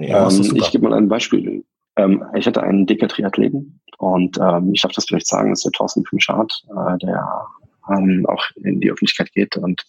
Ja, 0.00 0.30
ähm, 0.30 0.52
ich 0.54 0.70
gebe 0.70 0.88
mal 0.88 0.96
ein 0.96 1.08
Beispiel. 1.08 1.64
Ähm, 1.96 2.24
ich 2.34 2.46
hatte 2.46 2.62
einen 2.62 2.86
dicker 2.86 3.08
Triathleten 3.08 3.80
und 3.98 4.38
ähm, 4.40 4.72
ich 4.72 4.82
darf 4.82 4.92
das 4.92 5.06
vielleicht 5.06 5.26
sagen, 5.26 5.50
das 5.50 5.60
ist 5.60 5.64
der 5.64 5.72
Thorsten 5.72 6.04
Pümschardt, 6.04 6.62
äh, 6.68 6.98
der 6.98 7.46
ähm, 7.90 8.26
auch 8.26 8.44
in 8.56 8.80
die 8.80 8.90
Öffentlichkeit 8.90 9.32
geht 9.32 9.56
und 9.56 9.84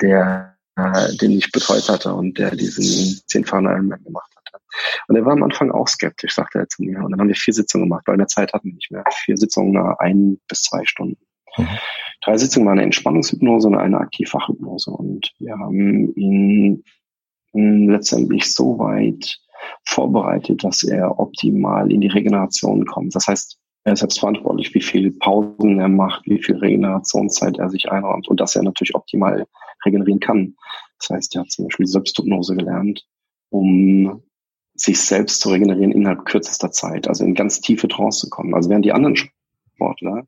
der, 0.00 0.56
äh, 0.76 1.16
den 1.16 1.32
ich 1.32 1.50
betreut 1.52 1.88
hatte 1.88 2.14
und 2.14 2.38
der 2.38 2.54
diesen 2.54 3.20
10 3.26 3.44
Ironman 3.44 4.02
gemacht 4.02 4.30
hatte. 4.36 4.62
Und 5.08 5.16
er 5.16 5.24
war 5.24 5.32
am 5.32 5.42
Anfang 5.42 5.70
auch 5.70 5.88
skeptisch, 5.88 6.34
sagte 6.34 6.58
er 6.58 6.68
zu 6.68 6.82
mir. 6.82 6.98
Und 7.02 7.10
dann 7.10 7.20
haben 7.20 7.28
wir 7.28 7.34
vier 7.34 7.54
Sitzungen 7.54 7.88
gemacht, 7.88 8.06
weil 8.06 8.14
in 8.14 8.20
der 8.20 8.28
Zeit 8.28 8.52
hatten 8.52 8.68
wir 8.68 8.74
nicht 8.74 8.90
mehr. 8.90 9.04
Vier 9.24 9.36
Sitzungen, 9.36 9.76
ein 9.98 10.38
bis 10.48 10.62
zwei 10.62 10.84
Stunden. 10.84 11.18
Mhm. 11.56 11.68
Drei 12.22 12.36
Sitzungen 12.36 12.66
waren 12.66 12.78
eine 12.78 12.84
Entspannungshypnose 12.84 13.68
und 13.68 13.76
eine 13.76 13.98
Aktivfachhypnose. 13.98 14.90
Und 14.90 15.32
wir 15.38 15.58
haben 15.58 16.12
ihn 16.14 16.84
letztendlich 17.52 18.52
so 18.52 18.78
weit 18.78 19.38
vorbereitet, 19.84 20.64
dass 20.64 20.82
er 20.82 21.18
optimal 21.18 21.90
in 21.90 22.00
die 22.00 22.08
Regeneration 22.08 22.86
kommt. 22.86 23.14
Das 23.14 23.26
heißt, 23.26 23.57
er 23.84 23.92
ist 23.92 24.00
selbst 24.00 24.20
verantwortlich, 24.20 24.74
wie 24.74 24.82
viel 24.82 25.12
Pausen 25.12 25.80
er 25.80 25.88
macht, 25.88 26.26
wie 26.26 26.42
viel 26.42 26.56
Regenerationszeit 26.56 27.58
er 27.58 27.70
sich 27.70 27.90
einräumt 27.90 28.28
und 28.28 28.40
dass 28.40 28.56
er 28.56 28.62
natürlich 28.62 28.94
optimal 28.94 29.46
regenerieren 29.84 30.20
kann. 30.20 30.56
Das 30.98 31.10
heißt, 31.10 31.36
er 31.36 31.42
hat 31.42 31.50
zum 31.50 31.66
Beispiel 31.66 31.86
Selbsthypnose 31.86 32.56
gelernt, 32.56 33.06
um 33.50 34.22
sich 34.74 35.00
selbst 35.00 35.40
zu 35.40 35.50
regenerieren 35.50 35.92
innerhalb 35.92 36.24
kürzester 36.24 36.70
Zeit, 36.70 37.08
also 37.08 37.24
in 37.24 37.34
ganz 37.34 37.60
tiefe 37.60 37.88
Trance 37.88 38.20
zu 38.20 38.30
kommen. 38.30 38.54
Also 38.54 38.70
während 38.70 38.84
die 38.84 38.92
anderen 38.92 39.16
Sportler 39.16 40.26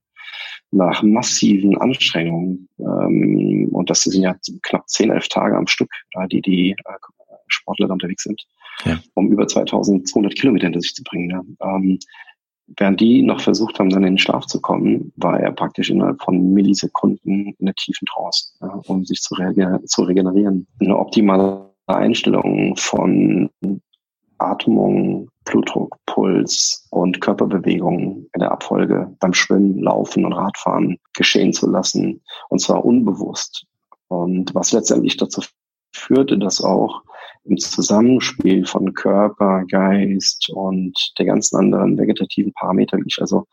nach 0.72 1.02
massiven 1.02 1.76
Anstrengungen, 1.78 2.68
ähm, 2.78 3.68
und 3.72 3.90
das 3.90 4.02
sind 4.02 4.22
ja 4.22 4.36
knapp 4.62 4.88
10, 4.88 5.10
11 5.10 5.28
Tage 5.28 5.56
am 5.56 5.66
Stück, 5.66 5.90
da 6.12 6.26
die 6.26 6.40
die 6.40 6.70
äh, 6.70 6.98
Sportler 7.48 7.88
da 7.88 7.94
unterwegs 7.94 8.22
sind, 8.22 8.42
ja. 8.84 9.00
um 9.14 9.30
über 9.30 9.46
2200 9.46 10.34
Kilometer 10.34 10.66
hinter 10.66 10.80
sich 10.80 10.94
zu 10.94 11.02
bringen. 11.02 11.30
Ja. 11.30 11.76
Ähm, 11.76 11.98
während 12.76 13.00
die 13.00 13.22
noch 13.22 13.40
versucht 13.40 13.78
haben, 13.78 13.90
dann 13.90 14.04
in 14.04 14.14
den 14.14 14.18
Schlaf 14.18 14.46
zu 14.46 14.60
kommen, 14.60 15.12
war 15.16 15.40
er 15.40 15.52
praktisch 15.52 15.90
innerhalb 15.90 16.22
von 16.22 16.52
Millisekunden 16.52 17.54
in 17.58 17.66
der 17.66 17.74
tiefen 17.74 18.06
Trance, 18.06 18.52
ja, 18.60 18.80
um 18.86 19.04
sich 19.04 19.20
zu, 19.20 19.34
zu 19.84 20.02
regenerieren. 20.02 20.66
Eine 20.80 20.98
optimale 20.98 21.70
Einstellung 21.86 22.76
von 22.76 23.50
Atmung, 24.38 25.28
Blutdruck, 25.44 25.96
Puls 26.06 26.86
und 26.90 27.20
Körperbewegung 27.20 28.26
in 28.32 28.40
der 28.40 28.52
Abfolge 28.52 29.14
beim 29.20 29.34
Schwimmen, 29.34 29.78
Laufen 29.80 30.24
und 30.24 30.32
Radfahren 30.32 30.98
geschehen 31.14 31.52
zu 31.52 31.68
lassen. 31.68 32.22
Und 32.48 32.60
zwar 32.60 32.84
unbewusst. 32.84 33.66
Und 34.08 34.54
was 34.54 34.72
letztendlich 34.72 35.16
dazu 35.16 35.42
führte, 35.94 36.38
dass 36.38 36.62
auch 36.62 37.02
im 37.44 37.56
Zusammenspiel 37.58 38.66
von 38.66 38.92
Körper, 38.94 39.64
Geist 39.70 40.50
und 40.50 41.12
der 41.18 41.26
ganzen 41.26 41.56
anderen 41.56 41.98
vegetativen 41.98 42.52
Parameter, 42.52 42.98
also 43.18 43.46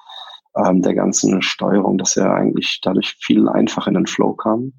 ähm, 0.55 0.81
der 0.81 0.93
ganzen 0.93 1.41
Steuerung, 1.41 1.97
dass 1.97 2.17
er 2.17 2.33
eigentlich 2.33 2.79
dadurch 2.81 3.15
viel 3.19 3.47
einfacher 3.47 3.89
in 3.89 3.95
den 3.95 4.07
Flow 4.07 4.33
kam. 4.33 4.73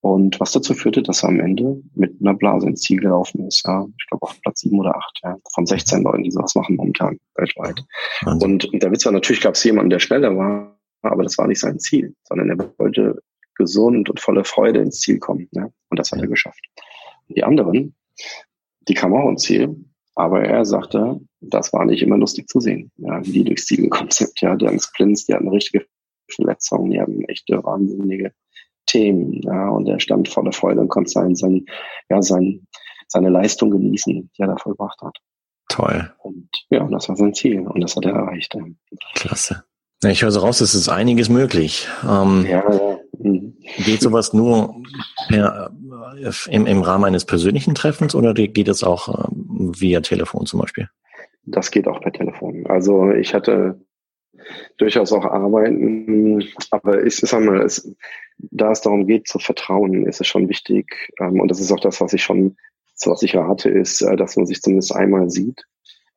Und 0.00 0.40
was 0.40 0.50
dazu 0.50 0.74
führte, 0.74 1.00
dass 1.00 1.22
er 1.22 1.28
am 1.28 1.38
Ende 1.38 1.80
mit 1.94 2.20
einer 2.20 2.34
Blase 2.34 2.66
ins 2.66 2.80
Ziel 2.80 2.98
gelaufen 2.98 3.46
ist. 3.46 3.62
Ja, 3.64 3.86
ich 3.96 4.06
glaube 4.08 4.24
auf 4.24 4.40
Platz 4.42 4.60
sieben 4.60 4.80
oder 4.80 4.96
acht 4.96 5.20
ja, 5.22 5.36
von 5.54 5.64
16 5.64 6.02
Leuten, 6.02 6.24
die 6.24 6.32
sowas 6.32 6.56
machen 6.56 6.74
momentan 6.74 7.20
weltweit. 7.36 7.84
Und, 8.26 8.64
und 8.64 8.82
der 8.82 8.90
Witz 8.90 9.04
war, 9.04 9.12
natürlich 9.12 9.40
gab 9.40 9.54
es 9.54 9.62
jemanden, 9.62 9.90
der 9.90 10.00
schneller 10.00 10.36
war, 10.36 10.76
aber 11.02 11.22
das 11.22 11.38
war 11.38 11.46
nicht 11.46 11.60
sein 11.60 11.78
Ziel, 11.78 12.16
sondern 12.24 12.50
er 12.50 12.74
wollte 12.78 13.22
gesund 13.54 14.10
und 14.10 14.18
voller 14.18 14.44
Freude 14.44 14.80
ins 14.80 14.98
Ziel 14.98 15.20
kommen. 15.20 15.48
Ja? 15.52 15.68
Und 15.88 15.98
das 16.00 16.10
hat 16.10 16.20
er 16.20 16.26
geschafft. 16.26 16.64
Die 17.28 17.44
anderen, 17.44 17.94
die 18.88 18.94
kamen 18.94 19.14
auch 19.14 19.28
ins 19.28 19.42
Ziel, 19.42 19.84
aber 20.14 20.44
er 20.44 20.64
sagte, 20.64 21.20
das 21.40 21.72
war 21.72 21.84
nicht 21.84 22.02
immer 22.02 22.18
lustig 22.18 22.48
zu 22.48 22.60
sehen, 22.60 22.90
ja, 22.96 23.24
wie 23.24 23.32
die 23.32 23.44
durchs 23.44 23.66
Ziel 23.66 23.82
gekommen 23.82 24.10
sind. 24.10 24.32
Ja, 24.40 24.54
die 24.56 24.66
haben 24.66 24.76
gesplinzt, 24.76 25.28
die 25.28 25.34
hatten 25.34 25.48
richtige 25.48 25.86
Verletzungen, 26.30 26.90
die 26.90 27.00
haben 27.00 27.22
echte 27.24 27.62
wahnsinnige 27.64 28.32
Themen. 28.86 29.40
Ja, 29.42 29.68
und 29.70 29.88
er 29.88 30.00
stand 30.00 30.28
voller 30.28 30.52
Freude 30.52 30.80
und 30.80 30.88
konnte 30.88 31.10
sein, 31.10 31.34
sein, 31.34 31.64
ja, 32.08 32.20
sein, 32.22 32.66
seine 33.08 33.30
Leistung 33.30 33.70
genießen, 33.70 34.30
die 34.36 34.42
er 34.42 34.48
da 34.48 34.56
vollbracht 34.56 35.00
hat. 35.02 35.16
Toll. 35.68 36.12
Und 36.22 36.48
ja, 36.70 36.86
das 36.88 37.08
war 37.08 37.16
sein 37.16 37.34
Ziel 37.34 37.66
und 37.66 37.80
das 37.80 37.96
hat 37.96 38.04
er 38.04 38.12
erreicht. 38.12 38.56
Klasse. 39.14 39.64
Ich 40.04 40.22
höre 40.22 40.32
so 40.32 40.40
raus, 40.40 40.60
es 40.60 40.74
ist 40.74 40.88
einiges 40.88 41.28
möglich. 41.28 41.86
Ähm, 42.02 42.44
ja, 42.46 42.68
ja. 42.70 42.98
Mhm. 43.22 43.54
Geht 43.84 44.00
sowas 44.00 44.32
nur 44.32 44.74
per, 45.28 45.70
im, 46.48 46.66
im 46.66 46.82
Rahmen 46.82 47.04
eines 47.04 47.24
persönlichen 47.24 47.74
Treffens 47.74 48.14
oder 48.14 48.34
geht 48.34 48.68
es 48.68 48.82
auch 48.82 49.08
äh, 49.08 49.28
via 49.30 50.00
Telefon 50.00 50.46
zum 50.46 50.60
Beispiel? 50.60 50.88
Das 51.44 51.70
geht 51.70 51.88
auch 51.88 52.00
per 52.00 52.12
Telefon. 52.12 52.66
Also 52.66 53.10
ich 53.10 53.34
hatte 53.34 53.80
durchaus 54.78 55.12
auch 55.12 55.24
Arbeiten, 55.24 56.44
aber 56.70 57.04
ich 57.04 57.16
sag 57.16 57.44
mal, 57.44 57.60
es, 57.60 57.94
da 58.38 58.72
es 58.72 58.80
darum 58.80 59.06
geht 59.06 59.28
zu 59.28 59.38
vertrauen, 59.38 60.06
ist 60.06 60.20
es 60.20 60.26
schon 60.26 60.48
wichtig, 60.48 61.12
ähm, 61.20 61.40
und 61.40 61.50
das 61.50 61.60
ist 61.60 61.72
auch 61.72 61.80
das, 61.80 62.00
was 62.00 62.12
ich 62.12 62.22
schon, 62.22 62.56
was 63.04 63.22
ich 63.22 63.36
rate, 63.36 63.68
ist, 63.68 64.02
äh, 64.02 64.16
dass 64.16 64.36
man 64.36 64.46
sich 64.46 64.62
zumindest 64.62 64.94
einmal 64.94 65.30
sieht 65.30 65.64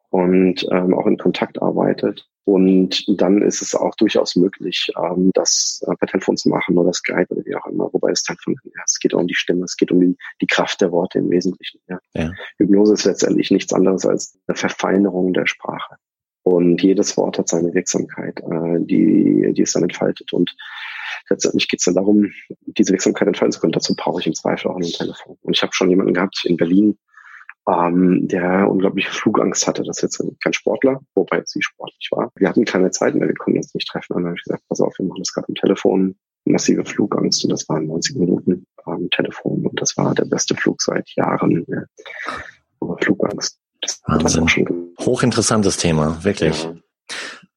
und 0.10 0.68
ähm, 0.72 0.94
auch 0.94 1.08
in 1.08 1.18
Kontakt 1.18 1.62
arbeitet. 1.62 2.28
Und 2.46 3.04
dann 3.20 3.42
ist 3.42 3.64
es 3.64 3.74
auch 3.74 3.96
durchaus 3.96 4.36
möglich, 4.36 4.92
ähm, 4.98 5.32
das 5.34 5.84
äh, 5.88 5.96
per 5.96 6.08
Telefon 6.08 6.38
zu 6.38 6.50
machen 6.50 6.78
oder 6.78 6.94
Skype 6.94 7.26
oder 7.30 7.44
wie 7.44 7.56
auch 7.56 7.66
immer. 7.66 7.90
Wobei 7.92 8.12
es 8.12 8.22
Telefon, 8.22 8.56
ja, 8.64 8.82
es 8.86 9.00
geht 9.00 9.16
um 9.16 9.26
die 9.26 9.34
Stimme, 9.34 9.66
es 9.66 9.76
geht 9.76 9.92
um 9.92 10.00
die, 10.00 10.16
die 10.42 10.48
Kraft 10.48 10.80
der 10.80 10.92
Worte 10.92 11.18
im 11.18 11.32
Wesentlichen. 11.32 11.82
Ja. 11.88 12.00
ja. 12.14 12.32
Hypnose 12.58 12.94
ist 12.94 13.06
letztendlich 13.06 13.50
nichts 13.50 13.74
anderes 13.74 14.06
als 14.06 14.38
eine 14.46 14.56
Verfeinerung 14.56 15.34
der 15.34 15.48
Sprache. 15.48 15.96
Und 16.44 16.84
jedes 16.84 17.18
Wort 17.18 17.40
hat 17.40 17.50
seine 17.50 17.74
Wirksamkeit, 17.74 18.40
äh, 18.42 18.78
die, 18.80 19.52
die 19.54 19.62
es 19.64 19.74
dann 19.74 19.82
entfaltet. 19.82 20.32
Und 20.32 20.56
letztendlich 21.28 21.68
geht 21.68 21.80
es 21.80 21.86
dann 21.86 21.96
darum, 21.96 22.32
diese 22.68 22.94
Wirksamkeit 22.94 23.28
entfalten 23.28 23.54
zu 23.54 23.60
können. 23.60 23.74
Dazu 23.74 23.96
brauche 23.96 24.22
ich 24.22 24.28
im 24.28 24.36
Zweifel 24.36 24.70
auch 24.70 24.78
ein 24.78 24.84
Telefon. 24.84 25.40
Und 25.42 25.56
ich 25.56 25.64
habe 25.64 25.74
schon 25.74 25.90
jemanden 25.90 26.14
gehabt 26.14 26.44
in 26.46 26.58
Berlin, 26.58 27.00
ähm, 27.68 28.28
der 28.28 28.70
unglaubliche 28.70 29.12
Flugangst 29.12 29.68
hatte. 29.68 29.84
Das 29.84 29.98
ist 29.98 30.04
jetzt 30.04 30.24
kein 30.42 30.54
Sportler, 30.54 31.02
wobei 31.16 31.42
sie 31.46 31.62
sportlich 31.62 32.10
war. 32.12 32.32
Wir 32.36 32.50
hatten 32.50 32.66
keine 32.66 32.92
Zeit 32.92 33.16
mehr, 33.16 33.28
wir 33.28 33.36
konnten 33.36 33.58
uns 33.58 33.74
nicht 33.74 33.88
treffen. 33.88 34.14
Und 34.14 34.24
dann 34.24 34.30
habe 34.30 34.38
ich 34.38 34.44
gesagt, 34.44 34.64
pass 34.70 34.82
auf, 34.82 34.94
wir 34.98 35.06
machen 35.06 35.22
das 35.22 35.34
gerade 35.34 35.48
am 35.50 35.56
Telefon. 35.56 36.16
Massive 36.48 36.86
Flugangst 36.86 37.44
und 37.44 37.50
das 37.50 37.68
waren 37.70 37.88
90 37.88 38.18
Minuten 38.18 38.68
am 38.86 39.10
Telefon 39.10 39.66
und 39.66 39.82
das 39.82 39.98
war 39.98 40.14
der 40.14 40.26
beste 40.26 40.56
Flug 40.56 40.80
seit 40.80 41.10
Jahren. 41.16 41.66
Ja. 41.68 41.84
Aber 42.80 42.98
Flugangst. 43.00 43.60
Wahnsinn. 44.06 44.94
Hochinteressantes 45.00 45.78
Thema, 45.78 46.24
wirklich. 46.24 46.64
Ja. 46.64 46.76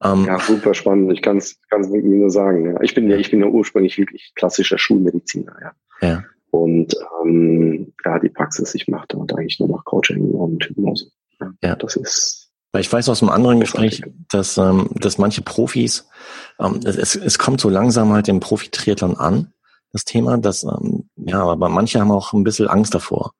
Ähm, 0.01 0.25
ja, 0.25 0.39
super 0.39 0.73
spannend. 0.73 1.11
Ich 1.11 1.21
kann 1.21 1.37
es 1.37 1.59
wirklich 1.69 2.03
nur 2.03 2.29
sagen. 2.29 2.65
Ja. 2.65 2.81
Ich 2.81 2.95
bin 2.95 3.09
ja, 3.09 3.17
ich 3.17 3.29
bin 3.31 3.41
ja 3.41 3.47
ursprünglich 3.47 3.97
wirklich 3.97 4.31
klassischer 4.35 4.77
Schulmediziner. 4.77 5.55
Ja. 5.61 6.07
ja. 6.07 6.23
Und 6.51 6.95
ähm, 7.23 7.93
ja, 8.05 8.19
die 8.19 8.29
Praxis, 8.29 8.73
ich 8.75 8.87
mache 8.87 9.07
da 9.09 9.17
eigentlich 9.17 9.59
nur 9.59 9.69
noch 9.69 9.85
Coaching 9.85 10.31
und 10.31 10.63
Hypnose. 10.63 11.11
Ja, 11.39 11.51
ja. 11.63 11.75
Das 11.75 11.95
ist 11.95 12.49
weil 12.71 12.81
ich 12.81 12.93
weiß 12.93 13.09
aus 13.09 13.23
einem 13.23 13.31
anderen 13.31 13.59
Gespräch, 13.59 14.03
dass, 14.31 14.57
ähm, 14.57 14.89
dass 14.93 15.17
manche 15.17 15.41
Profis, 15.41 16.07
ähm, 16.59 16.79
es, 16.83 17.15
es 17.15 17.39
kommt 17.39 17.59
so 17.59 17.69
langsam 17.69 18.13
halt 18.13 18.27
im 18.27 18.39
Profi-Triathlon 18.39 19.17
an, 19.17 19.53
das 19.91 20.05
Thema, 20.05 20.37
dass, 20.37 20.63
ähm, 20.63 21.09
ja, 21.15 21.43
aber 21.43 21.67
manche 21.69 21.99
haben 21.99 22.11
auch 22.11 22.33
ein 22.33 22.43
bisschen 22.43 22.67
Angst 22.67 22.93
davor. 22.93 23.33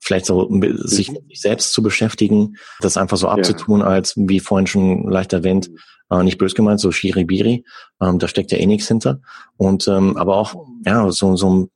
Vielleicht 0.00 0.26
so, 0.26 0.50
sich 0.78 1.12
mit 1.12 1.28
sich 1.28 1.40
selbst 1.40 1.72
zu 1.72 1.82
beschäftigen, 1.82 2.56
das 2.80 2.96
einfach 2.96 3.16
so 3.16 3.28
abzutun, 3.28 3.80
ja. 3.80 3.86
als, 3.86 4.14
wie 4.16 4.40
vorhin 4.40 4.66
schon 4.66 5.08
leicht 5.08 5.32
erwähnt, 5.32 5.70
äh, 6.10 6.24
nicht 6.24 6.38
bös 6.38 6.56
gemeint, 6.56 6.80
so 6.80 6.90
Shiribiri, 6.90 7.64
ähm, 8.00 8.18
da 8.18 8.26
steckt 8.26 8.50
ja 8.50 8.58
eh 8.58 8.66
nichts 8.66 8.88
hinter. 8.88 9.20
Und, 9.56 9.86
ähm, 9.86 10.16
aber 10.16 10.36
auch, 10.36 10.54
ja, 10.84 11.08
so, 11.12 11.36
so, 11.36 11.68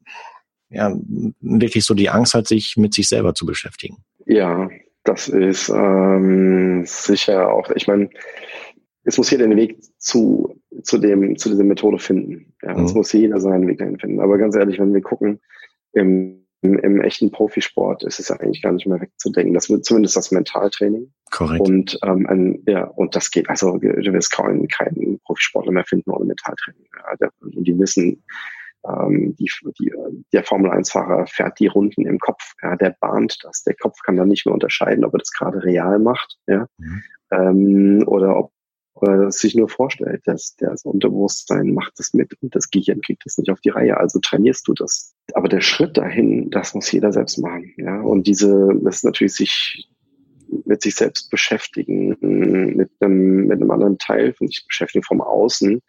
ja, 0.68 0.94
wirklich 1.40 1.84
so 1.84 1.94
die 1.94 2.10
Angst 2.10 2.34
hat, 2.34 2.48
sich 2.48 2.76
mit 2.76 2.94
sich 2.94 3.08
selber 3.08 3.34
zu 3.34 3.46
beschäftigen. 3.46 3.98
Ja, 4.26 4.68
das 5.04 5.28
ist 5.28 5.68
ähm, 5.68 6.82
sicher 6.84 7.52
auch, 7.52 7.70
ich 7.70 7.86
meine, 7.86 8.10
es 9.04 9.18
muss 9.18 9.30
jeder 9.30 9.46
den 9.46 9.56
Weg 9.56 9.78
zu, 9.98 10.60
zu 10.82 10.98
dem, 10.98 11.36
zu 11.36 11.48
dieser 11.48 11.64
Methode 11.64 11.98
finden. 11.98 12.54
Ja, 12.62 12.76
mhm. 12.76 12.84
es 12.84 12.94
muss 12.94 13.12
jeder 13.12 13.40
seinen 13.40 13.68
Weg 13.68 13.78
dahin 13.78 13.98
finden. 13.98 14.20
Aber 14.20 14.36
ganz 14.36 14.56
ehrlich, 14.56 14.80
wenn 14.80 14.92
wir 14.92 15.00
gucken, 15.00 15.40
im, 15.92 16.44
im, 16.60 16.76
im 16.80 17.00
echten 17.00 17.30
Profisport 17.30 18.02
ist 18.02 18.18
es 18.18 18.32
eigentlich 18.32 18.62
gar 18.62 18.72
nicht 18.72 18.86
mehr 18.86 19.00
wegzudenken. 19.00 19.54
Das 19.54 19.70
wird 19.70 19.84
zumindest 19.84 20.16
das 20.16 20.32
Mentaltraining. 20.32 21.12
Korrekt. 21.30 21.60
Und 21.60 21.98
ähm, 22.02 22.26
ein, 22.26 22.62
ja, 22.66 22.84
und 22.84 23.14
das 23.14 23.30
geht, 23.30 23.48
also 23.48 23.78
du 23.78 24.12
wirst 24.12 24.32
kaum 24.32 24.66
keinen 24.66 25.20
Profisportler 25.20 25.70
mehr 25.70 25.84
finden 25.84 26.10
ohne 26.10 26.24
Mentaltraining. 26.24 26.86
Ja, 27.20 27.28
und 27.40 27.64
die 27.64 27.78
wissen, 27.78 28.24
ähm, 28.88 29.34
die, 29.36 29.50
die, 29.78 29.92
der 30.32 30.44
Formel 30.44 30.70
1-Fahrer 30.70 31.26
fährt 31.26 31.58
die 31.58 31.66
Runden 31.66 32.06
im 32.06 32.18
Kopf. 32.18 32.54
Ja, 32.62 32.76
der 32.76 32.96
bahnt 33.00 33.38
das. 33.42 33.62
Der 33.64 33.74
Kopf 33.74 33.98
kann 34.04 34.16
dann 34.16 34.28
nicht 34.28 34.46
mehr 34.46 34.54
unterscheiden, 34.54 35.04
ob 35.04 35.14
er 35.14 35.18
das 35.18 35.32
gerade 35.32 35.62
real 35.64 35.98
macht, 35.98 36.38
ja, 36.46 36.66
mhm. 36.78 37.02
ähm, 37.30 38.04
oder 38.06 38.36
ob 38.36 38.52
oder 38.96 39.30
sich 39.30 39.54
nur 39.54 39.68
vorstellt, 39.68 40.22
dass 40.24 40.56
das 40.56 40.84
Unterbewusstsein 40.84 41.74
macht 41.74 41.92
das 41.98 42.14
mit 42.14 42.32
und 42.40 42.54
das 42.54 42.70
Gehirn 42.70 43.02
kriegt 43.02 43.26
das 43.26 43.36
nicht 43.36 43.50
auf 43.50 43.60
die 43.60 43.68
Reihe, 43.68 43.98
also 43.98 44.20
trainierst 44.20 44.66
du 44.66 44.72
das. 44.72 45.14
Aber 45.34 45.48
der 45.48 45.60
Schritt 45.60 45.98
dahin, 45.98 46.50
das 46.50 46.74
muss 46.74 46.90
jeder 46.90 47.12
selbst 47.12 47.36
machen, 47.38 47.74
ja. 47.76 48.00
Und 48.00 48.26
diese, 48.26 48.70
das 48.82 48.96
ist 48.96 49.04
natürlich 49.04 49.34
sich 49.34 49.90
mit 50.64 50.80
sich 50.80 50.94
selbst 50.94 51.30
beschäftigen, 51.30 52.16
mit 52.20 52.90
einem, 53.00 53.46
mit 53.46 53.60
einem 53.60 53.70
anderen 53.70 53.98
Teil 53.98 54.32
von 54.32 54.48
sich 54.48 54.64
beschäftigen, 54.66 55.04
vom 55.04 55.20
Außen, 55.20 55.82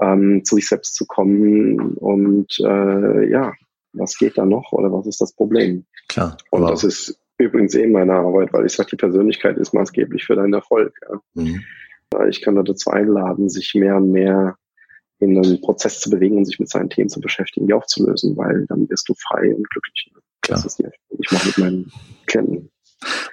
ähm, 0.00 0.44
zu 0.44 0.56
sich 0.56 0.68
selbst 0.68 0.94
zu 0.94 1.06
kommen 1.06 1.94
und 1.94 2.58
äh, 2.60 3.30
ja, 3.30 3.52
was 3.92 4.16
geht 4.16 4.38
da 4.38 4.44
noch 4.44 4.72
oder 4.72 4.92
was 4.92 5.06
ist 5.06 5.20
das 5.20 5.32
Problem? 5.32 5.86
Klar. 6.08 6.36
Und 6.50 6.62
das 6.62 6.84
ist 6.84 7.20
übrigens 7.38 7.74
eh 7.74 7.86
meine 7.86 8.14
Arbeit, 8.14 8.52
weil 8.52 8.66
ich 8.66 8.72
sage, 8.72 8.90
die 8.90 8.96
Persönlichkeit 8.96 9.56
ist 9.56 9.72
maßgeblich 9.72 10.24
für 10.24 10.36
deinen 10.36 10.54
Erfolg. 10.54 10.94
Ja. 11.08 11.20
Mhm. 11.34 11.64
Ich 12.28 12.40
kann 12.40 12.56
da 12.56 12.62
dazu 12.62 12.90
einladen, 12.90 13.48
sich 13.48 13.74
mehr 13.74 13.96
und 13.96 14.10
mehr 14.10 14.56
in 15.20 15.36
einen 15.36 15.60
Prozess 15.60 16.00
zu 16.00 16.10
bewegen 16.10 16.38
und 16.38 16.44
sich 16.44 16.58
mit 16.58 16.70
seinen 16.70 16.90
Themen 16.90 17.08
zu 17.08 17.20
beschäftigen, 17.20 17.66
die 17.66 17.74
aufzulösen, 17.74 18.36
weil 18.36 18.66
dann 18.68 18.88
wirst 18.88 19.08
du 19.08 19.14
frei 19.14 19.54
und 19.54 19.68
glücklich. 19.68 20.10
Klar. 20.42 20.58
Das 20.58 20.64
ist 20.64 20.78
die, 20.78 20.86
ich 21.18 21.30
mache 21.32 21.46
mit 21.48 21.58
meinen 21.58 21.92
Klienten. 22.26 22.70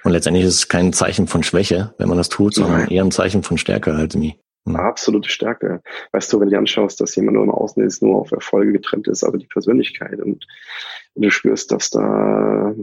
Und 0.04 0.12
letztendlich 0.12 0.44
ist 0.44 0.54
es 0.54 0.68
kein 0.68 0.92
Zeichen 0.92 1.26
von 1.26 1.42
Schwäche, 1.42 1.94
wenn 1.98 2.08
man 2.08 2.18
das 2.18 2.28
tut, 2.28 2.54
sondern 2.54 2.82
Nein. 2.82 2.88
eher 2.88 3.04
ein 3.04 3.10
Zeichen 3.10 3.42
von 3.42 3.58
Stärke 3.58 3.96
halt 3.96 4.14
irgendwie. 4.14 4.38
Hm. 4.66 4.76
Absolute 4.76 5.28
Stärke. 5.28 5.80
Weißt 6.12 6.32
du, 6.32 6.40
wenn 6.40 6.48
du 6.48 6.54
dir 6.54 6.58
anschaust, 6.58 7.00
dass 7.00 7.14
jemand 7.16 7.36
nur 7.36 7.44
im 7.44 7.50
Außen 7.50 7.82
ist, 7.84 8.02
nur 8.02 8.16
auf 8.16 8.32
Erfolge 8.32 8.72
getrennt 8.72 9.08
ist, 9.08 9.24
aber 9.24 9.38
die 9.38 9.46
Persönlichkeit 9.46 10.20
und 10.20 10.46
du 11.14 11.30
spürst, 11.30 11.72
dass 11.72 11.90
da 11.90 12.74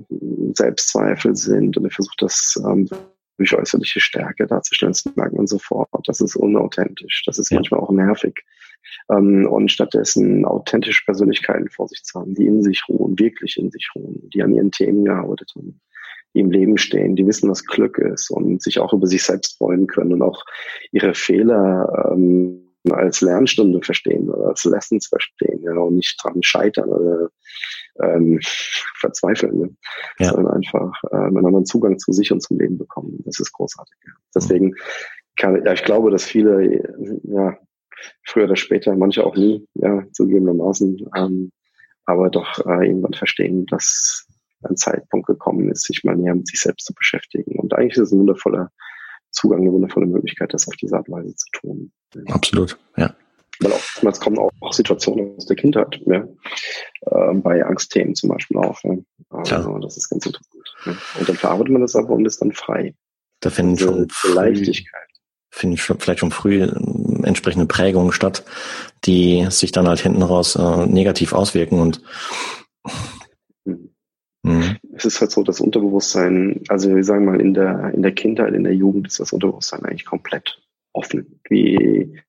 Selbstzweifel 0.54 1.36
sind 1.36 1.78
und 1.78 1.86
er 1.86 1.91
versucht 1.91 2.22
das 2.22 2.60
ähm, 2.65 2.89
durch 3.38 3.56
äußerliche 3.56 4.00
Stärke 4.00 4.48
darzustellen, 4.48 4.93
das 4.93 5.15
merkt 5.15 5.34
man 5.36 5.48
sofort. 5.48 5.89
Das 6.06 6.22
ist 6.22 6.36
unauthentisch. 6.36 7.24
Das 7.26 7.39
ist 7.39 7.50
ja. 7.52 7.58
manchmal 7.58 7.82
auch 7.82 7.91
nervig. 7.91 8.46
Ähm, 9.12 9.48
und 9.50 9.72
stattdessen 9.72 10.46
authentische 10.46 11.04
Persönlichkeiten 11.06 11.69
vor 11.69 11.88
sich 11.88 12.04
zu 12.04 12.19
haben, 12.19 12.36
die 12.36 12.46
in 12.46 12.62
sich 12.62 12.88
ruhen, 12.88 13.17
wirklich 13.19 13.58
in 13.58 13.72
sich 13.72 13.89
ruhen, 13.96 14.30
die 14.34 14.43
an 14.43 14.54
ihren 14.54 14.72
Themen 14.72 15.04
gearbeitet 15.06 15.52
haben, 15.56 15.82
die 16.34 16.39
im 16.39 16.52
Leben 16.52 16.78
stehen, 16.78 17.15
die 17.15 17.26
wissen, 17.28 17.50
was 17.50 17.65
Glück 17.65 17.98
ist 17.98 18.30
und 18.32 18.62
sich 18.62 18.80
auch 18.80 18.93
über 18.93 19.08
sich 19.08 19.24
selbst 19.24 19.58
freuen 19.58 19.88
können 19.88 20.13
und 20.13 20.22
auch 20.22 20.43
ihre 20.91 21.13
Fehler 21.13 22.12
ähm, 22.12 22.63
als 22.91 23.22
Lernstunde 23.22 23.82
verstehen 23.82 24.30
oder 24.30 24.50
als 24.50 24.65
Lessons 24.65 25.08
verstehen 25.08 25.62
ja, 25.63 25.74
und 25.74 25.96
nicht 25.96 26.19
dran 26.22 26.41
scheitern 26.41 26.89
oder 26.89 27.30
ähm, 28.02 28.39
verzweifeln, 28.98 29.58
ne? 29.58 29.76
ja. 30.19 30.32
sondern 30.32 30.56
einfach 30.56 30.91
äh, 31.12 31.15
einen 31.15 31.46
anderen 31.46 31.65
Zugang 31.65 31.98
zu 31.98 32.12
sich 32.12 32.32
und 32.32 32.41
zum 32.41 32.60
Leben 32.60 32.78
bekommen. 32.78 33.22
Das 33.26 33.39
ist 33.39 33.54
großartig. 33.54 33.96
Ja. 34.06 34.13
Deswegen 34.36 34.76
kann 35.38 35.63
ja, 35.63 35.74
ich 35.74 35.84
glaube, 35.84 36.12
dass 36.12 36.26
viele 36.26 36.84
ja 37.24 37.58
früher 38.26 38.46
oder 38.46 38.56
später, 38.56 38.96
manche 38.96 39.26
auch 39.26 39.36
nie, 39.36 39.65
ja 39.76 40.04
zugegebenermaßen, 40.12 41.10
ähm, 41.15 41.52
aber 42.06 42.30
doch 42.30 42.65
äh, 42.65 42.88
irgendwann 42.88 43.13
verstehen, 43.13 43.65
dass 43.67 44.28
ein 44.65 44.78
Zeitpunkt 44.78 45.28
gekommen 45.28 45.69
ist, 45.69 45.84
sich 45.84 46.04
mal 46.04 46.15
näher 46.15 46.36
mit 46.36 46.47
sich 46.47 46.60
selbst 46.60 46.86
zu 46.86 46.93
beschäftigen. 46.93 47.60
Und 47.60 47.73
eigentlich 47.73 47.93
ist 47.93 48.08
es 48.08 48.12
ein 48.12 48.19
wundervoller 48.19 48.71
Zugang, 49.32 49.62
eine 49.62 49.71
wundervolle 49.71 50.06
Möglichkeit, 50.06 50.54
das 50.54 50.67
auf 50.67 50.76
diese 50.76 50.95
Art 50.95 51.10
und 51.10 51.15
Weise 51.15 51.36
zu 51.36 51.47
tun. 51.54 51.91
Absolut, 52.28 52.78
ja. 52.97 53.15
Weil 53.60 53.71
oftmals 53.71 54.19
kommen 54.19 54.39
auch, 54.39 54.52
Situationen 54.71 55.36
aus 55.38 55.45
der 55.45 55.56
Kindheit, 55.56 56.02
ja. 56.06 56.28
Äh, 57.02 57.34
bei 57.36 57.63
Angstthemen 57.63 58.15
zum 58.15 58.30
Beispiel 58.30 58.58
auch. 58.58 58.80
Ja. 58.84 58.97
Also, 59.32 59.78
das 59.80 59.97
ist 59.97 60.10
ganz 60.10 60.26
interessant. 60.26 60.76
Ja. 60.86 60.95
Und 61.19 61.30
dann 61.30 61.36
verarbeitet 61.36 61.71
man 61.71 61.82
das 61.82 61.95
aber 61.95 62.10
und 62.12 62.26
ist 62.26 62.41
dann 62.41 62.52
frei. 62.52 62.95
Da 63.39 63.49
finden 63.49 63.78
schon 63.78 64.08
früh, 64.10 64.34
Leichtigkeit. 64.34 65.08
Finden 65.52 65.78
schon, 65.78 65.99
vielleicht 65.99 66.19
schon 66.19 66.32
früh 66.32 66.63
ähm, 66.63 67.23
entsprechende 67.23 67.65
Prägungen 67.65 68.12
statt, 68.12 68.43
die 69.06 69.45
sich 69.49 69.71
dann 69.71 69.88
halt 69.88 69.99
hinten 69.99 70.23
raus 70.23 70.56
äh, 70.56 70.88
negativ 70.88 71.34
auswirken 71.34 71.80
und 71.80 72.02
Mhm. 74.43 74.77
Es 74.93 75.06
ist 75.06 75.21
halt 75.21 75.32
so, 75.32 75.41
das 75.43 75.62
Unterbewusstsein, 75.62 76.62
also 76.67 76.93
wir 76.93 77.03
sagen 77.03 77.25
mal, 77.25 77.41
in 77.41 77.53
der, 77.53 77.91
in 77.93 78.01
der 78.01 78.12
Kindheit, 78.12 78.53
in 78.53 78.63
der 78.63 78.75
Jugend 78.75 79.08
ist 79.08 79.19
das 79.19 79.34
Unterbewusstsein 79.34 79.84
eigentlich 79.86 80.06
komplett 80.06 80.62
offen. 80.91 81.39
Wie, 81.49 82.19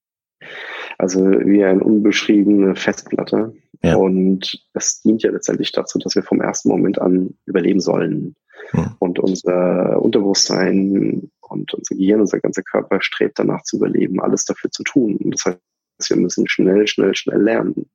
also 0.97 1.21
wie 1.21 1.65
eine 1.65 1.83
unbeschriebene 1.83 2.77
Festplatte. 2.77 3.55
Ja. 3.83 3.97
Und 3.97 4.65
das 4.73 5.03
dient 5.03 5.23
ja 5.23 5.31
letztendlich 5.31 5.73
dazu, 5.73 5.99
dass 5.99 6.15
wir 6.15 6.23
vom 6.23 6.41
ersten 6.41 6.69
Moment 6.69 7.01
an 7.01 7.35
überleben 7.47 7.81
sollen. 7.81 8.37
Mhm. 8.73 8.97
Und 8.99 9.19
unser 9.19 10.01
Unterbewusstsein 10.01 11.31
und 11.41 11.75
unser 11.75 11.95
Gehirn, 11.97 12.21
unser 12.21 12.41
ganzer 12.41 12.63
Körper 12.63 13.01
strebt 13.03 13.39
danach 13.39 13.63
zu 13.65 13.77
überleben, 13.77 14.21
alles 14.21 14.45
dafür 14.45 14.71
zu 14.71 14.85
tun. 14.85 15.17
Und 15.17 15.35
das 15.35 15.45
heißt, 15.45 16.11
wir 16.11 16.17
müssen 16.17 16.49
schnell, 16.49 16.87
schnell, 16.87 17.15
schnell 17.15 17.43
lernen. 17.43 17.87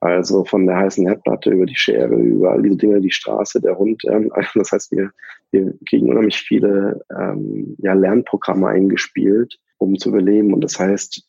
Also 0.00 0.44
von 0.44 0.66
der 0.66 0.76
heißen 0.76 1.06
Herdplatte 1.06 1.50
über 1.50 1.66
die 1.66 1.76
Schere, 1.76 2.16
über 2.16 2.52
all 2.52 2.62
diese 2.62 2.76
Dinge, 2.76 3.00
die 3.00 3.10
Straße, 3.10 3.60
der 3.60 3.78
Hund. 3.78 4.02
Ähm, 4.06 4.30
das 4.54 4.72
heißt, 4.72 4.92
wir, 4.92 5.10
wir 5.50 5.74
kriegen 5.88 6.08
unheimlich 6.08 6.38
viele 6.38 7.04
ähm, 7.16 7.76
ja, 7.78 7.92
Lernprogramme 7.92 8.68
eingespielt, 8.68 9.58
um 9.78 9.98
zu 9.98 10.10
überleben. 10.10 10.52
Und 10.52 10.62
das 10.62 10.78
heißt, 10.78 11.22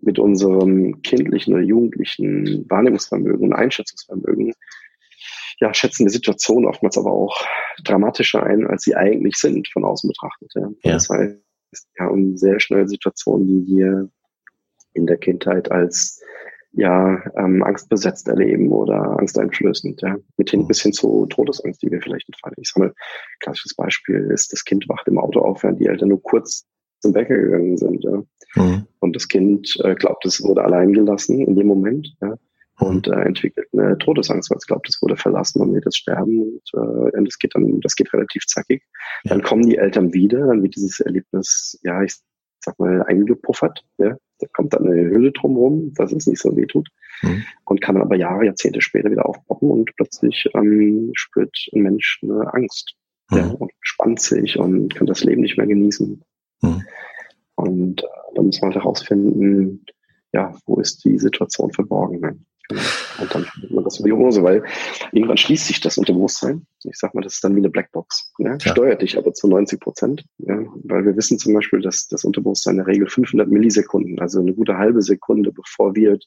mit 0.00 0.18
unserem 0.18 1.00
kindlichen 1.02 1.54
oder 1.54 1.62
jugendlichen 1.62 2.66
Wahrnehmungsvermögen 2.68 3.48
und 3.48 3.52
Einschätzungsvermögen 3.54 4.52
ja, 5.60 5.72
schätzen 5.72 6.04
wir 6.04 6.10
Situationen 6.10 6.68
oftmals 6.68 6.98
aber 6.98 7.12
auch 7.12 7.46
dramatischer 7.84 8.42
ein, 8.42 8.66
als 8.66 8.82
sie 8.82 8.96
eigentlich 8.96 9.36
sind, 9.36 9.68
von 9.68 9.84
außen 9.84 10.08
betrachtet. 10.08 10.50
Ja. 10.54 10.68
ja. 10.82 10.92
Das 10.94 11.08
heißt, 11.08 11.38
wir 11.94 12.06
haben 12.06 12.36
sehr 12.36 12.58
schnell 12.58 12.88
Situationen, 12.88 13.46
die 13.46 13.76
wir 13.76 14.10
in 14.94 15.06
der 15.06 15.18
Kindheit 15.18 15.70
als 15.70 16.20
ja 16.72 17.22
ähm, 17.36 17.62
angstbesetzt 17.62 18.28
erleben 18.28 18.70
oder 18.72 19.18
angsteinflößend, 19.18 20.00
ja, 20.02 20.16
mit 20.36 20.50
hin 20.50 20.62
mhm. 20.62 20.68
bis 20.68 20.82
hin 20.82 20.92
zu 20.92 21.26
Todesangst, 21.26 21.82
die 21.82 21.90
wir 21.90 22.00
vielleicht 22.00 22.28
entfallen. 22.28 22.56
Ich 22.58 22.70
sage 22.70 22.86
mal, 22.86 22.94
klassisches 23.40 23.74
Beispiel 23.74 24.30
ist, 24.32 24.52
das 24.52 24.64
Kind 24.64 24.88
wacht 24.88 25.06
im 25.08 25.18
Auto 25.18 25.40
auf, 25.40 25.62
während 25.62 25.80
die 25.80 25.86
Eltern 25.86 26.08
nur 26.08 26.22
kurz 26.22 26.66
zum 27.00 27.12
Bäcker 27.12 27.36
gegangen 27.36 27.76
sind, 27.76 28.04
ja. 28.04 28.22
Mhm. 28.54 28.86
Und 29.00 29.16
das 29.16 29.28
Kind 29.28 29.76
äh, 29.82 29.94
glaubt, 29.94 30.24
es 30.24 30.42
wurde 30.42 30.62
allein 30.62 30.92
gelassen 30.92 31.40
in 31.40 31.56
dem 31.56 31.66
Moment, 31.66 32.14
ja, 32.20 32.28
mhm. 32.80 32.86
und 32.86 33.08
äh, 33.08 33.20
entwickelt 33.20 33.68
eine 33.72 33.98
Todesangst, 33.98 34.50
weil 34.50 34.58
es 34.58 34.66
glaubt, 34.66 34.88
es 34.88 35.02
wurde 35.02 35.16
verlassen 35.16 35.60
und 35.60 35.74
wird 35.74 35.86
es 35.86 35.96
sterben 35.96 36.40
und, 36.40 36.62
äh, 36.74 37.16
und 37.18 37.24
das 37.26 37.38
geht 37.38 37.54
dann, 37.54 37.80
das 37.80 37.96
geht 37.96 38.12
relativ 38.14 38.46
zackig. 38.46 38.82
Ja. 39.24 39.30
Dann 39.30 39.42
kommen 39.42 39.68
die 39.68 39.76
Eltern 39.76 40.14
wieder, 40.14 40.46
dann 40.46 40.62
wird 40.62 40.76
dieses 40.76 41.00
Erlebnis, 41.00 41.78
ja, 41.82 42.02
ich 42.02 42.14
sag 42.60 42.78
mal, 42.78 43.02
eingepuffert, 43.02 43.84
ja, 43.98 44.16
da 44.42 44.48
kommt 44.52 44.74
dann 44.74 44.86
eine 44.86 45.10
Hülle 45.10 45.32
drumherum, 45.32 45.94
dass 45.94 46.12
es 46.12 46.26
nicht 46.26 46.40
so 46.40 46.54
weh 46.56 46.66
tut. 46.66 46.88
Mhm. 47.22 47.44
Und 47.64 47.80
kann 47.80 47.94
dann 47.94 48.04
aber 48.04 48.16
Jahre, 48.16 48.46
Jahrzehnte 48.46 48.80
später 48.80 49.10
wieder 49.10 49.26
aufpoppen 49.26 49.70
und 49.70 49.94
plötzlich 49.96 50.48
ähm, 50.54 51.10
spürt 51.14 51.56
ein 51.72 51.82
Mensch 51.82 52.20
eine 52.22 52.52
Angst. 52.52 52.94
Mhm. 53.30 53.36
Ja, 53.38 53.46
und 53.50 53.72
spannt 53.80 54.20
sich 54.20 54.58
und 54.58 54.94
kann 54.94 55.06
das 55.06 55.22
Leben 55.24 55.42
nicht 55.42 55.56
mehr 55.56 55.66
genießen. 55.66 56.22
Mhm. 56.62 56.82
Und 57.54 58.02
äh, 58.02 58.06
da 58.34 58.42
muss 58.42 58.60
man 58.60 58.72
halt 58.72 58.82
herausfinden, 58.82 59.84
ja, 60.32 60.56
wo 60.66 60.80
ist 60.80 61.04
die 61.04 61.18
Situation 61.18 61.72
verborgen? 61.72 62.46
Ne? 62.70 62.80
Und 63.20 63.34
dann 63.34 63.44
findet 63.44 63.70
man 63.70 63.84
das 63.84 63.98
über 63.98 64.08
die 64.08 64.14
Hose, 64.14 64.42
weil 64.42 64.64
irgendwann 65.12 65.36
schließt 65.36 65.66
sich 65.66 65.80
das 65.80 65.98
Unterbewusstsein. 65.98 66.66
Ich 66.84 66.96
sag 66.98 67.14
mal, 67.14 67.22
das 67.22 67.34
ist 67.34 67.44
dann 67.44 67.54
wie 67.54 67.60
eine 67.60 67.70
Blackbox. 67.70 68.32
Ja? 68.38 68.52
ja. 68.52 68.60
Steuert 68.60 69.02
dich 69.02 69.18
aber 69.18 69.32
zu 69.32 69.48
90 69.48 69.80
Prozent. 69.80 70.24
Ja? 70.38 70.58
Weil 70.84 71.04
wir 71.04 71.16
wissen 71.16 71.38
zum 71.38 71.54
Beispiel, 71.54 71.80
dass 71.80 72.08
das 72.08 72.24
Unterbewusstsein 72.24 72.74
in 72.74 72.84
der 72.84 72.86
Regel 72.86 73.08
500 73.08 73.48
Millisekunden, 73.48 74.18
also 74.20 74.40
eine 74.40 74.54
gute 74.54 74.78
halbe 74.78 75.02
Sekunde, 75.02 75.52
bevor 75.52 75.94
wir 75.94 76.18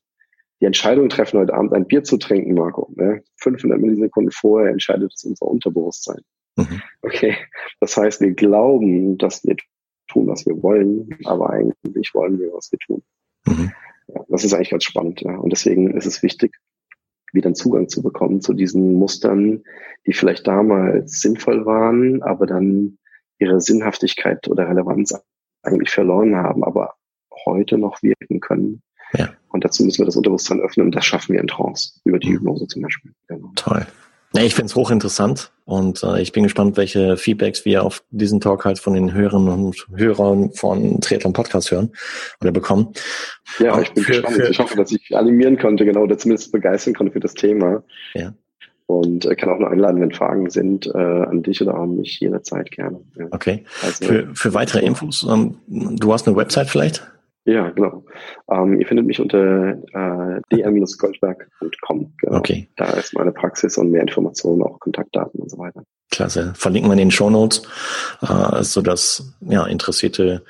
die 0.61 0.65
Entscheidung 0.65 1.09
treffen, 1.09 1.39
heute 1.39 1.53
Abend 1.53 1.73
ein 1.73 1.87
Bier 1.87 2.03
zu 2.03 2.17
trinken, 2.17 2.53
Marco. 2.53 2.93
Ja? 2.97 3.17
500 3.37 3.79
Millisekunden 3.79 4.31
vorher 4.31 4.71
entscheidet 4.71 5.13
es 5.15 5.23
unser 5.23 5.45
Unterbewusstsein. 5.45 6.21
Mhm. 6.57 6.81
Okay. 7.01 7.35
Das 7.79 7.97
heißt, 7.97 8.21
wir 8.21 8.33
glauben, 8.33 9.17
dass 9.17 9.43
wir 9.43 9.55
tun, 10.07 10.27
was 10.27 10.45
wir 10.45 10.61
wollen, 10.61 11.09
aber 11.25 11.49
eigentlich 11.49 12.13
wollen 12.13 12.39
wir, 12.39 12.53
was 12.53 12.71
wir 12.71 12.79
tun. 12.79 13.03
Mhm. 13.45 13.71
Ja, 14.07 14.23
das 14.29 14.43
ist 14.43 14.53
eigentlich 14.53 14.71
ganz 14.71 14.83
spannend. 14.83 15.21
Ja. 15.21 15.37
Und 15.37 15.51
deswegen 15.51 15.95
ist 15.95 16.05
es 16.05 16.23
wichtig, 16.23 16.55
wieder 17.33 17.47
einen 17.47 17.55
Zugang 17.55 17.89
zu 17.89 18.01
bekommen 18.01 18.41
zu 18.41 18.53
diesen 18.53 18.93
Mustern, 18.95 19.63
die 20.05 20.13
vielleicht 20.13 20.47
damals 20.47 21.21
sinnvoll 21.21 21.65
waren, 21.65 22.23
aber 22.23 22.45
dann 22.45 22.97
ihre 23.39 23.59
Sinnhaftigkeit 23.59 24.47
oder 24.47 24.69
Relevanz 24.69 25.13
eigentlich 25.63 25.89
verloren 25.89 26.35
haben, 26.35 26.63
aber 26.63 26.93
heute 27.45 27.77
noch 27.77 28.01
wirken 28.01 28.39
können. 28.39 28.81
Ja. 29.13 29.29
Und 29.49 29.63
dazu 29.63 29.83
müssen 29.83 29.99
wir 29.99 30.05
das 30.05 30.15
Unterbewusstsein 30.15 30.59
öffnen 30.59 30.87
und 30.87 30.95
das 30.95 31.05
schaffen 31.05 31.33
wir 31.33 31.41
in 31.41 31.47
Trance, 31.47 31.99
über 32.05 32.19
die 32.19 32.29
mhm. 32.29 32.35
Hypnose 32.35 32.67
zum 32.67 32.81
Beispiel. 32.81 33.13
Genau. 33.27 33.51
Toll. 33.55 33.85
Ich 34.33 34.55
finde 34.55 34.69
es 34.69 34.75
hochinteressant 34.75 35.51
und 35.65 36.03
äh, 36.03 36.21
ich 36.21 36.31
bin 36.31 36.43
gespannt, 36.43 36.77
welche 36.77 37.17
Feedbacks 37.17 37.63
wir 37.65 37.83
auf 37.83 38.03
diesen 38.11 38.41
Talk 38.41 38.65
halt 38.65 38.79
von 38.79 38.93
den 38.93 39.13
Hörern 39.13 39.47
und 39.47 39.87
Hörern 39.95 40.51
von 40.51 40.99
Triathlon 40.99 41.33
Podcast 41.33 41.71
hören 41.71 41.91
oder 42.41 42.51
bekommen. 42.51 42.93
Ja, 43.59 43.79
ich 43.79 43.93
bin 43.93 44.03
für, 44.03 44.11
gespannt. 44.11 44.35
Für, 44.35 44.49
ich 44.49 44.59
hoffe, 44.59 44.75
dass 44.75 44.91
ich 44.91 45.15
animieren 45.15 45.57
konnte, 45.57 45.85
genau, 45.85 46.01
oder 46.01 46.17
zumindest 46.17 46.51
begeistern 46.51 46.93
konnte 46.93 47.13
für 47.13 47.19
das 47.19 47.33
Thema. 47.33 47.83
Ja. 48.13 48.33
Und 48.87 49.25
äh, 49.25 49.35
kann 49.35 49.49
auch 49.49 49.57
nur 49.57 49.71
einladen, 49.71 50.01
wenn 50.01 50.11
Fragen 50.11 50.49
sind, 50.49 50.85
äh, 50.85 50.97
an 50.97 51.41
dich 51.41 51.61
oder 51.61 51.75
an 51.75 51.95
mich 51.95 52.19
jederzeit 52.19 52.69
gerne. 52.71 52.99
Ja. 53.17 53.27
Okay. 53.31 53.63
Also, 53.81 54.05
für, 54.05 54.35
für 54.35 54.53
weitere 54.53 54.85
Infos, 54.85 55.25
ähm, 55.27 55.57
du 55.67 56.13
hast 56.13 56.27
eine 56.27 56.35
Website 56.35 56.69
vielleicht? 56.69 57.07
Ja, 57.45 57.69
genau. 57.69 58.03
Ähm, 58.49 58.79
ihr 58.79 58.87
findet 58.87 59.05
mich 59.05 59.19
unter 59.19 59.69
äh, 59.69 60.41
dr-goldberg.com. 60.49 62.13
Genau. 62.17 62.37
Okay. 62.37 62.69
Da 62.75 62.85
ist 62.93 63.13
meine 63.13 63.31
Praxis 63.31 63.77
und 63.77 63.91
mehr 63.91 64.01
Informationen, 64.01 64.63
auch 64.63 64.79
Kontaktdaten 64.79 65.39
und 65.39 65.51
so 65.51 65.59
weiter. 65.59 65.83
Klasse. 66.09 66.53
Verlinken 66.55 66.89
wir 66.89 66.93
in 66.93 66.99
den 66.99 67.11
Show 67.11 67.29
Notes, 67.29 67.61
äh, 68.21 68.63
sodass 68.63 69.35
ja, 69.41 69.65
interessierte 69.67 70.43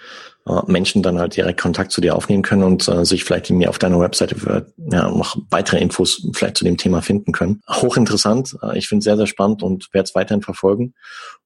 äh, 0.47 0.62
Menschen 0.67 1.03
dann 1.03 1.19
halt 1.19 1.36
direkt 1.36 1.60
Kontakt 1.60 1.91
zu 1.91 1.99
dir 1.99 2.15
aufnehmen 2.15 2.43
können 2.43 2.63
und 2.63 2.88
äh, 2.88 3.03
sich 3.03 3.25
vielleicht 3.25 3.49
mir 3.49 3.69
auf 3.69 3.79
deiner 3.79 3.99
Webseite 3.99 4.36
für, 4.36 4.67
ja, 4.77 5.10
noch 5.10 5.36
weitere 5.49 5.81
Infos 5.81 6.29
vielleicht 6.34 6.55
zu 6.55 6.63
dem 6.63 6.77
Thema 6.77 7.01
finden 7.01 7.34
können. 7.34 7.62
Hochinteressant. 7.67 8.55
Äh, 8.62 8.77
ich 8.77 8.88
finde 8.88 8.99
es 8.99 9.05
sehr, 9.05 9.17
sehr 9.17 9.27
spannend 9.27 9.63
und 9.63 9.93
werde 9.93 10.05
es 10.05 10.15
weiterhin 10.15 10.43
verfolgen. 10.43 10.93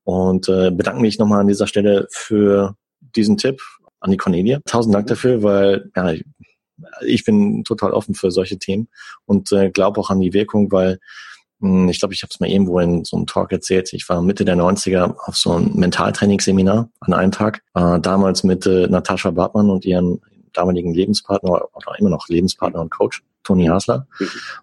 Und 0.03 0.47
äh, 0.47 0.69
bedanke 0.69 1.01
mich 1.01 1.17
nochmal 1.17 1.41
an 1.41 1.47
dieser 1.47 1.65
Stelle 1.65 2.07
für 2.12 2.75
diesen 3.15 3.38
Tipp 3.38 3.62
an 3.99 4.12
die 4.12 4.17
Cornelia. 4.17 4.59
Tausend 4.65 4.95
Dank 4.95 5.07
dafür, 5.07 5.43
weil 5.43 5.91
ja, 5.95 6.13
ich 7.01 7.25
bin 7.25 7.63
total 7.63 7.91
offen 7.91 8.15
für 8.15 8.31
solche 8.31 8.57
Themen 8.57 8.88
und 9.25 9.51
äh, 9.51 9.69
glaube 9.69 9.99
auch 9.99 10.09
an 10.09 10.19
die 10.19 10.33
Wirkung, 10.33 10.71
weil 10.71 10.99
mh, 11.59 11.83
hm, 11.83 11.89
ich 11.89 11.99
glaube, 11.99 12.13
ich 12.13 12.23
habe 12.23 12.29
es 12.33 12.39
mal 12.39 12.49
irgendwo 12.49 12.79
in 12.79 13.03
so 13.05 13.17
einem 13.17 13.27
Talk 13.27 13.51
erzählt. 13.51 13.91
Ich 13.93 14.07
war 14.09 14.21
Mitte 14.21 14.45
der 14.45 14.55
90er 14.55 15.15
auf 15.25 15.35
so 15.35 15.53
einem 15.53 15.73
Mentaltrainingsseminar 15.75 16.89
an 16.99 17.13
einem 17.13 17.31
Tag, 17.31 17.62
äh, 17.75 17.99
damals 17.99 18.43
mit 18.43 18.65
äh, 18.65 18.88
Natascha 18.88 19.31
Bartmann 19.31 19.69
und 19.69 19.85
ihren 19.85 20.21
damaligen 20.53 20.93
Lebenspartner 20.93 21.51
oder 21.51 21.99
immer 21.99 22.09
noch 22.09 22.27
Lebenspartner 22.27 22.81
und 22.81 22.89
Coach, 22.89 23.23
Toni 23.43 23.67
Hasler. 23.67 24.07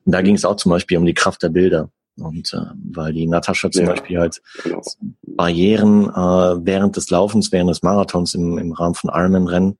Und 0.04 0.12
da 0.12 0.22
ging 0.22 0.34
es 0.34 0.44
auch 0.44 0.56
zum 0.56 0.70
Beispiel 0.70 0.98
um 0.98 1.06
die 1.06 1.14
Kraft 1.14 1.42
der 1.42 1.48
Bilder. 1.48 1.90
Und 2.18 2.52
äh, 2.54 2.72
weil 2.92 3.12
die 3.12 3.26
Natascha 3.26 3.70
zum 3.70 3.84
ja, 3.84 3.90
Beispiel 3.90 4.18
halt 4.18 4.40
genau. 4.62 4.80
Barrieren 5.22 6.08
äh, 6.08 6.66
während 6.66 6.96
des 6.96 7.10
Laufens, 7.10 7.52
während 7.52 7.70
des 7.70 7.82
Marathons 7.82 8.34
im, 8.34 8.58
im 8.58 8.72
Rahmen 8.72 8.94
von 8.94 9.10
Ironman-Rennen, 9.12 9.78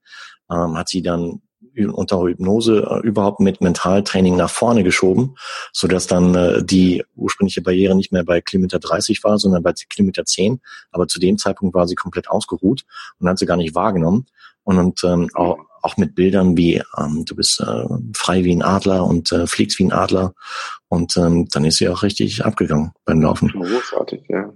ähm, 0.51 0.77
hat 0.77 0.89
sie 0.89 1.01
dann 1.01 1.41
unter 1.85 2.21
Hypnose 2.21 2.87
äh, 2.89 3.07
überhaupt 3.07 3.39
mit 3.39 3.61
Mentaltraining 3.61 4.35
nach 4.35 4.49
vorne 4.49 4.83
geschoben, 4.83 5.35
so 5.71 5.87
dass 5.87 6.07
dann 6.07 6.35
äh, 6.35 6.63
die 6.63 7.03
ursprüngliche 7.15 7.61
Barriere 7.61 7.95
nicht 7.95 8.11
mehr 8.11 8.23
bei 8.23 8.41
Kilometer 8.41 8.79
30 8.79 9.23
war, 9.23 9.37
sondern 9.37 9.63
bei 9.63 9.73
Kilometer 9.73 10.25
10. 10.25 10.61
Aber 10.91 11.07
zu 11.07 11.19
dem 11.19 11.37
Zeitpunkt 11.37 11.75
war 11.75 11.87
sie 11.87 11.95
komplett 11.95 12.29
ausgeruht 12.29 12.83
und 13.19 13.29
hat 13.29 13.39
sie 13.39 13.45
gar 13.45 13.57
nicht 13.57 13.75
wahrgenommen. 13.75 14.25
Und, 14.63 14.79
und 14.79 15.03
ähm, 15.05 15.29
auch, 15.33 15.59
auch 15.81 15.95
mit 15.95 16.15
Bildern 16.15 16.57
wie 16.57 16.81
ähm, 16.97 17.23
du 17.25 17.35
bist 17.35 17.61
äh, 17.61 17.85
frei 18.13 18.43
wie 18.43 18.53
ein 18.53 18.61
Adler 18.61 19.05
und 19.05 19.31
äh, 19.31 19.47
fliegst 19.47 19.79
wie 19.79 19.85
ein 19.85 19.93
Adler. 19.93 20.33
Und 20.89 21.15
ähm, 21.15 21.47
dann 21.49 21.63
ist 21.63 21.77
sie 21.77 21.87
auch 21.87 22.03
richtig 22.03 22.43
abgegangen 22.43 22.91
beim 23.05 23.21
Laufen. 23.21 23.49
Großartig, 23.49 24.23
ja. 24.27 24.51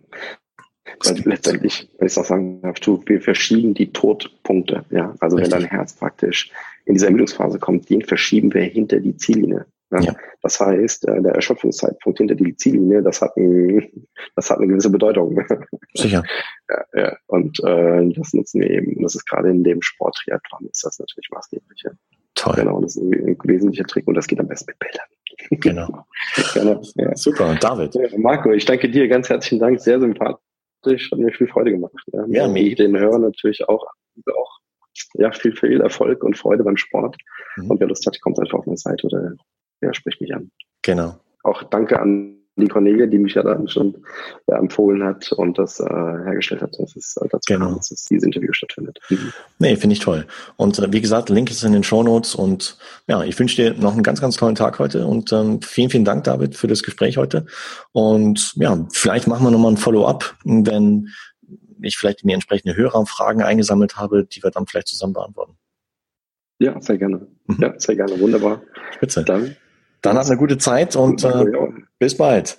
Weil 1.03 1.21
letztendlich, 1.25 1.89
wenn 1.97 2.07
ich 2.07 2.13
es 2.13 2.17
auch 2.17 2.25
sagen 2.25 2.61
darf, 2.61 2.77
wir 3.05 3.21
verschieben 3.21 3.73
die 3.73 3.91
Todpunkte. 3.91 4.85
Ja? 4.89 5.15
Also 5.19 5.37
Richtig. 5.37 5.53
wenn 5.53 5.61
dein 5.61 5.69
Herz 5.69 5.93
praktisch 5.93 6.51
in 6.85 6.93
diese 6.95 7.07
Ermüdungsphase 7.07 7.59
kommt, 7.59 7.89
den 7.89 8.01
verschieben 8.01 8.53
wir 8.53 8.63
hinter 8.63 8.99
die 8.99 9.15
Ziellinie. 9.15 9.65
Ja? 9.91 9.99
ja. 9.99 10.15
Das 10.41 10.59
heißt, 10.59 11.07
äh, 11.07 11.21
der 11.21 11.35
Erschöpfungszeitpunkt 11.35 12.19
hinter 12.19 12.35
die 12.35 12.55
Ziellinie, 12.55 13.01
das 13.03 13.21
hat, 13.21 13.35
ein, 13.37 14.07
das 14.35 14.49
hat 14.49 14.57
eine 14.57 14.67
gewisse 14.67 14.89
Bedeutung. 14.89 15.43
Sicher. 15.93 16.23
ja, 16.69 17.01
ja. 17.01 17.17
Und 17.27 17.59
äh, 17.63 18.09
das 18.13 18.33
nutzen 18.33 18.61
wir 18.61 18.69
eben. 18.69 19.01
Das 19.01 19.15
ist 19.15 19.25
gerade 19.25 19.49
in 19.49 19.63
dem 19.63 19.81
Sport 19.81 20.15
Triathlon 20.15 20.69
ist 20.69 20.83
das 20.85 20.99
natürlich 20.99 21.29
maßgeblich. 21.31 21.81
Ja. 21.83 21.91
Toll. 22.35 22.55
Genau, 22.55 22.81
das 22.81 22.95
ist 22.95 23.03
ein 23.03 23.37
wesentlicher 23.43 23.83
Trick 23.83 24.07
und 24.07 24.15
das 24.15 24.27
geht 24.27 24.39
am 24.39 24.47
besten 24.47 24.71
mit 24.71 24.79
Bildern. 24.79 25.05
Genau. 25.49 26.05
genau 26.53 26.81
ja. 26.95 27.15
Super, 27.15 27.55
David. 27.55 28.17
Marco, 28.17 28.51
ich 28.51 28.65
danke 28.65 28.89
dir 28.89 29.07
ganz 29.07 29.29
herzlichen 29.29 29.59
Dank, 29.59 29.81
sehr 29.81 29.99
sympathisch, 29.99 30.41
hat 30.85 31.19
mir 31.19 31.31
viel 31.31 31.47
Freude 31.47 31.71
gemacht. 31.71 31.93
Ja, 32.13 32.25
ja 32.27 32.47
mir. 32.47 32.75
Den 32.75 32.97
Hörern 32.97 33.21
natürlich 33.21 33.67
auch, 33.67 33.85
auch 34.33 34.59
ja, 35.13 35.31
viel, 35.31 35.55
viel 35.55 35.81
Erfolg 35.81 36.23
und 36.23 36.37
Freude 36.37 36.63
beim 36.63 36.77
Sport. 36.77 37.17
Mhm. 37.57 37.71
Und 37.71 37.79
wer 37.79 37.87
Lust 37.87 38.05
hat, 38.05 38.19
kommt 38.21 38.39
einfach 38.39 38.59
auf 38.59 38.65
meine 38.65 38.77
Seite 38.77 39.07
oder 39.07 39.33
ja, 39.81 39.93
spricht 39.93 40.21
mich 40.21 40.33
an. 40.33 40.51
Genau. 40.81 41.15
Auch 41.43 41.63
danke 41.63 41.99
an 41.99 42.40
die 42.55 42.67
Cornelia, 42.67 43.05
die 43.05 43.17
mich 43.17 43.33
ja 43.35 43.43
dann 43.43 43.67
schon 43.67 43.95
äh, 44.47 44.55
empfohlen 44.55 45.03
hat 45.03 45.31
und 45.31 45.57
das 45.57 45.79
äh, 45.79 45.85
hergestellt 45.85 46.61
hat, 46.61 46.77
dass 46.77 46.95
es 46.95 47.15
äh, 47.17 47.27
dazu 47.29 47.53
genau. 47.53 47.67
kam, 47.67 47.75
dass 47.75 47.87
dieses 47.89 48.23
Interview 48.23 48.51
stattfindet. 48.51 48.99
Mhm. 49.09 49.31
Nee, 49.59 49.75
finde 49.77 49.93
ich 49.93 49.99
toll. 49.99 50.25
Und 50.57 50.77
äh, 50.79 50.91
wie 50.91 51.01
gesagt, 51.01 51.29
Link 51.29 51.49
ist 51.49 51.63
in 51.63 51.71
den 51.71 51.83
Show 51.83 52.03
Notes 52.03 52.35
und 52.35 52.77
ja, 53.07 53.23
ich 53.23 53.39
wünsche 53.39 53.55
dir 53.55 53.73
noch 53.73 53.93
einen 53.93 54.03
ganz, 54.03 54.21
ganz 54.21 54.35
tollen 54.35 54.55
Tag 54.55 54.79
heute 54.79 55.07
und 55.07 55.31
ähm, 55.31 55.61
vielen, 55.61 55.89
vielen 55.89 56.05
Dank, 56.05 56.25
David, 56.25 56.55
für 56.55 56.67
das 56.67 56.83
Gespräch 56.83 57.17
heute. 57.17 57.45
Und 57.93 58.53
ja, 58.55 58.85
vielleicht 58.91 59.27
machen 59.27 59.45
wir 59.45 59.51
nochmal 59.51 59.71
ein 59.71 59.77
Follow-up, 59.77 60.35
wenn 60.43 61.09
ich 61.81 61.97
vielleicht 61.97 62.25
mir 62.25 62.33
entsprechende 62.33 62.75
Hörerfragen 62.75 63.41
eingesammelt 63.41 63.97
habe, 63.97 64.25
die 64.25 64.43
wir 64.43 64.51
dann 64.51 64.67
vielleicht 64.67 64.87
zusammen 64.87 65.13
beantworten. 65.13 65.57
Ja, 66.59 66.79
sehr 66.79 66.97
gerne. 66.97 67.27
Mhm. 67.47 67.57
Ja, 67.59 67.73
sehr 67.79 67.95
gerne. 67.95 68.19
Wunderbar. 68.19 68.61
Spitze. 68.93 69.23
Dann, 69.23 69.55
dann 70.01 70.17
habt 70.17 70.27
eine 70.27 70.37
gute 70.37 70.57
Zeit 70.57 70.95
und 70.95 71.23
äh, 71.23 71.45
bis 71.99 72.17
bald. 72.17 72.57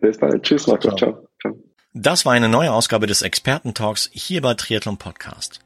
Bis 0.00 0.18
bald. 0.18 0.42
Tschüss, 0.42 0.66
Marco. 0.66 0.94
Ciao. 0.96 1.28
Ciao. 1.40 1.58
Das 1.94 2.24
war 2.24 2.32
eine 2.32 2.48
neue 2.48 2.72
Ausgabe 2.72 3.06
des 3.06 3.22
Experten-Talks 3.22 4.10
hier 4.12 4.40
bei 4.40 4.54
Triathlon 4.54 4.96
Podcast. 4.96 5.60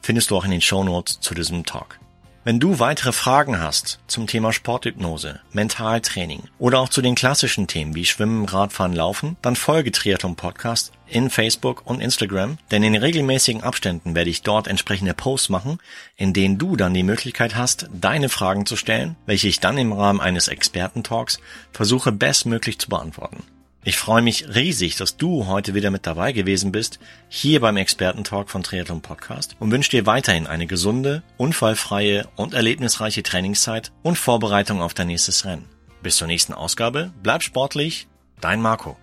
Findest 0.01 0.31
du 0.31 0.37
auch 0.37 0.43
in 0.43 0.51
den 0.51 0.61
Show 0.61 0.83
Notes 0.83 1.21
zu 1.21 1.33
diesem 1.33 1.65
Talk. 1.65 1.97
Wenn 2.47 2.59
du 2.59 2.77
weitere 2.77 3.11
Fragen 3.11 3.59
hast 3.59 3.97
zum 4.05 4.27
Thema 4.27 4.53
Sporthypnose, 4.53 5.39
Mentaltraining 5.51 6.43
oder 6.59 6.79
auch 6.79 6.89
zu 6.89 7.01
den 7.01 7.15
klassischen 7.15 7.65
Themen 7.65 7.95
wie 7.95 8.05
Schwimmen, 8.05 8.45
Radfahren, 8.45 8.93
Laufen, 8.93 9.35
dann 9.41 9.55
folge 9.55 9.91
Triathlon 9.91 10.35
Podcast 10.35 10.91
in 11.07 11.31
Facebook 11.31 11.81
und 11.87 12.01
Instagram, 12.01 12.59
denn 12.69 12.83
in 12.83 12.93
regelmäßigen 12.93 13.63
Abständen 13.63 14.13
werde 14.13 14.29
ich 14.29 14.43
dort 14.43 14.67
entsprechende 14.67 15.15
Posts 15.15 15.49
machen, 15.49 15.79
in 16.17 16.33
denen 16.33 16.59
du 16.59 16.75
dann 16.75 16.93
die 16.93 17.01
Möglichkeit 17.01 17.55
hast, 17.55 17.89
deine 17.91 18.29
Fragen 18.29 18.67
zu 18.67 18.75
stellen, 18.75 19.15
welche 19.25 19.47
ich 19.47 19.59
dann 19.59 19.79
im 19.79 19.91
Rahmen 19.91 20.21
eines 20.21 20.47
Expertentalks 20.47 21.39
versuche 21.71 22.11
bestmöglich 22.11 22.77
zu 22.77 22.89
beantworten. 22.89 23.43
Ich 23.87 23.97
freue 23.97 24.23
mich 24.23 24.47
riesig, 24.55 24.95
dass 24.95 25.15
du 25.15 25.45
heute 25.45 25.75
wieder 25.75 25.91
mit 25.91 26.07
dabei 26.07 26.31
gewesen 26.31 26.71
bist, 26.71 26.97
hier 27.29 27.61
beim 27.61 27.77
Expertentalk 27.77 28.49
von 28.49 28.63
Triathlon 28.63 29.01
Podcast 29.01 29.55
und 29.59 29.69
wünsche 29.71 29.91
dir 29.91 30.07
weiterhin 30.07 30.47
eine 30.47 30.65
gesunde, 30.65 31.21
unfallfreie 31.37 32.27
und 32.35 32.55
erlebnisreiche 32.55 33.21
Trainingszeit 33.21 33.91
und 34.01 34.17
Vorbereitung 34.17 34.81
auf 34.81 34.95
dein 34.95 35.05
nächstes 35.05 35.45
Rennen. 35.45 35.69
Bis 36.01 36.17
zur 36.17 36.25
nächsten 36.25 36.53
Ausgabe, 36.53 37.13
bleib 37.21 37.43
sportlich, 37.43 38.07
dein 38.41 38.59
Marco. 38.59 38.97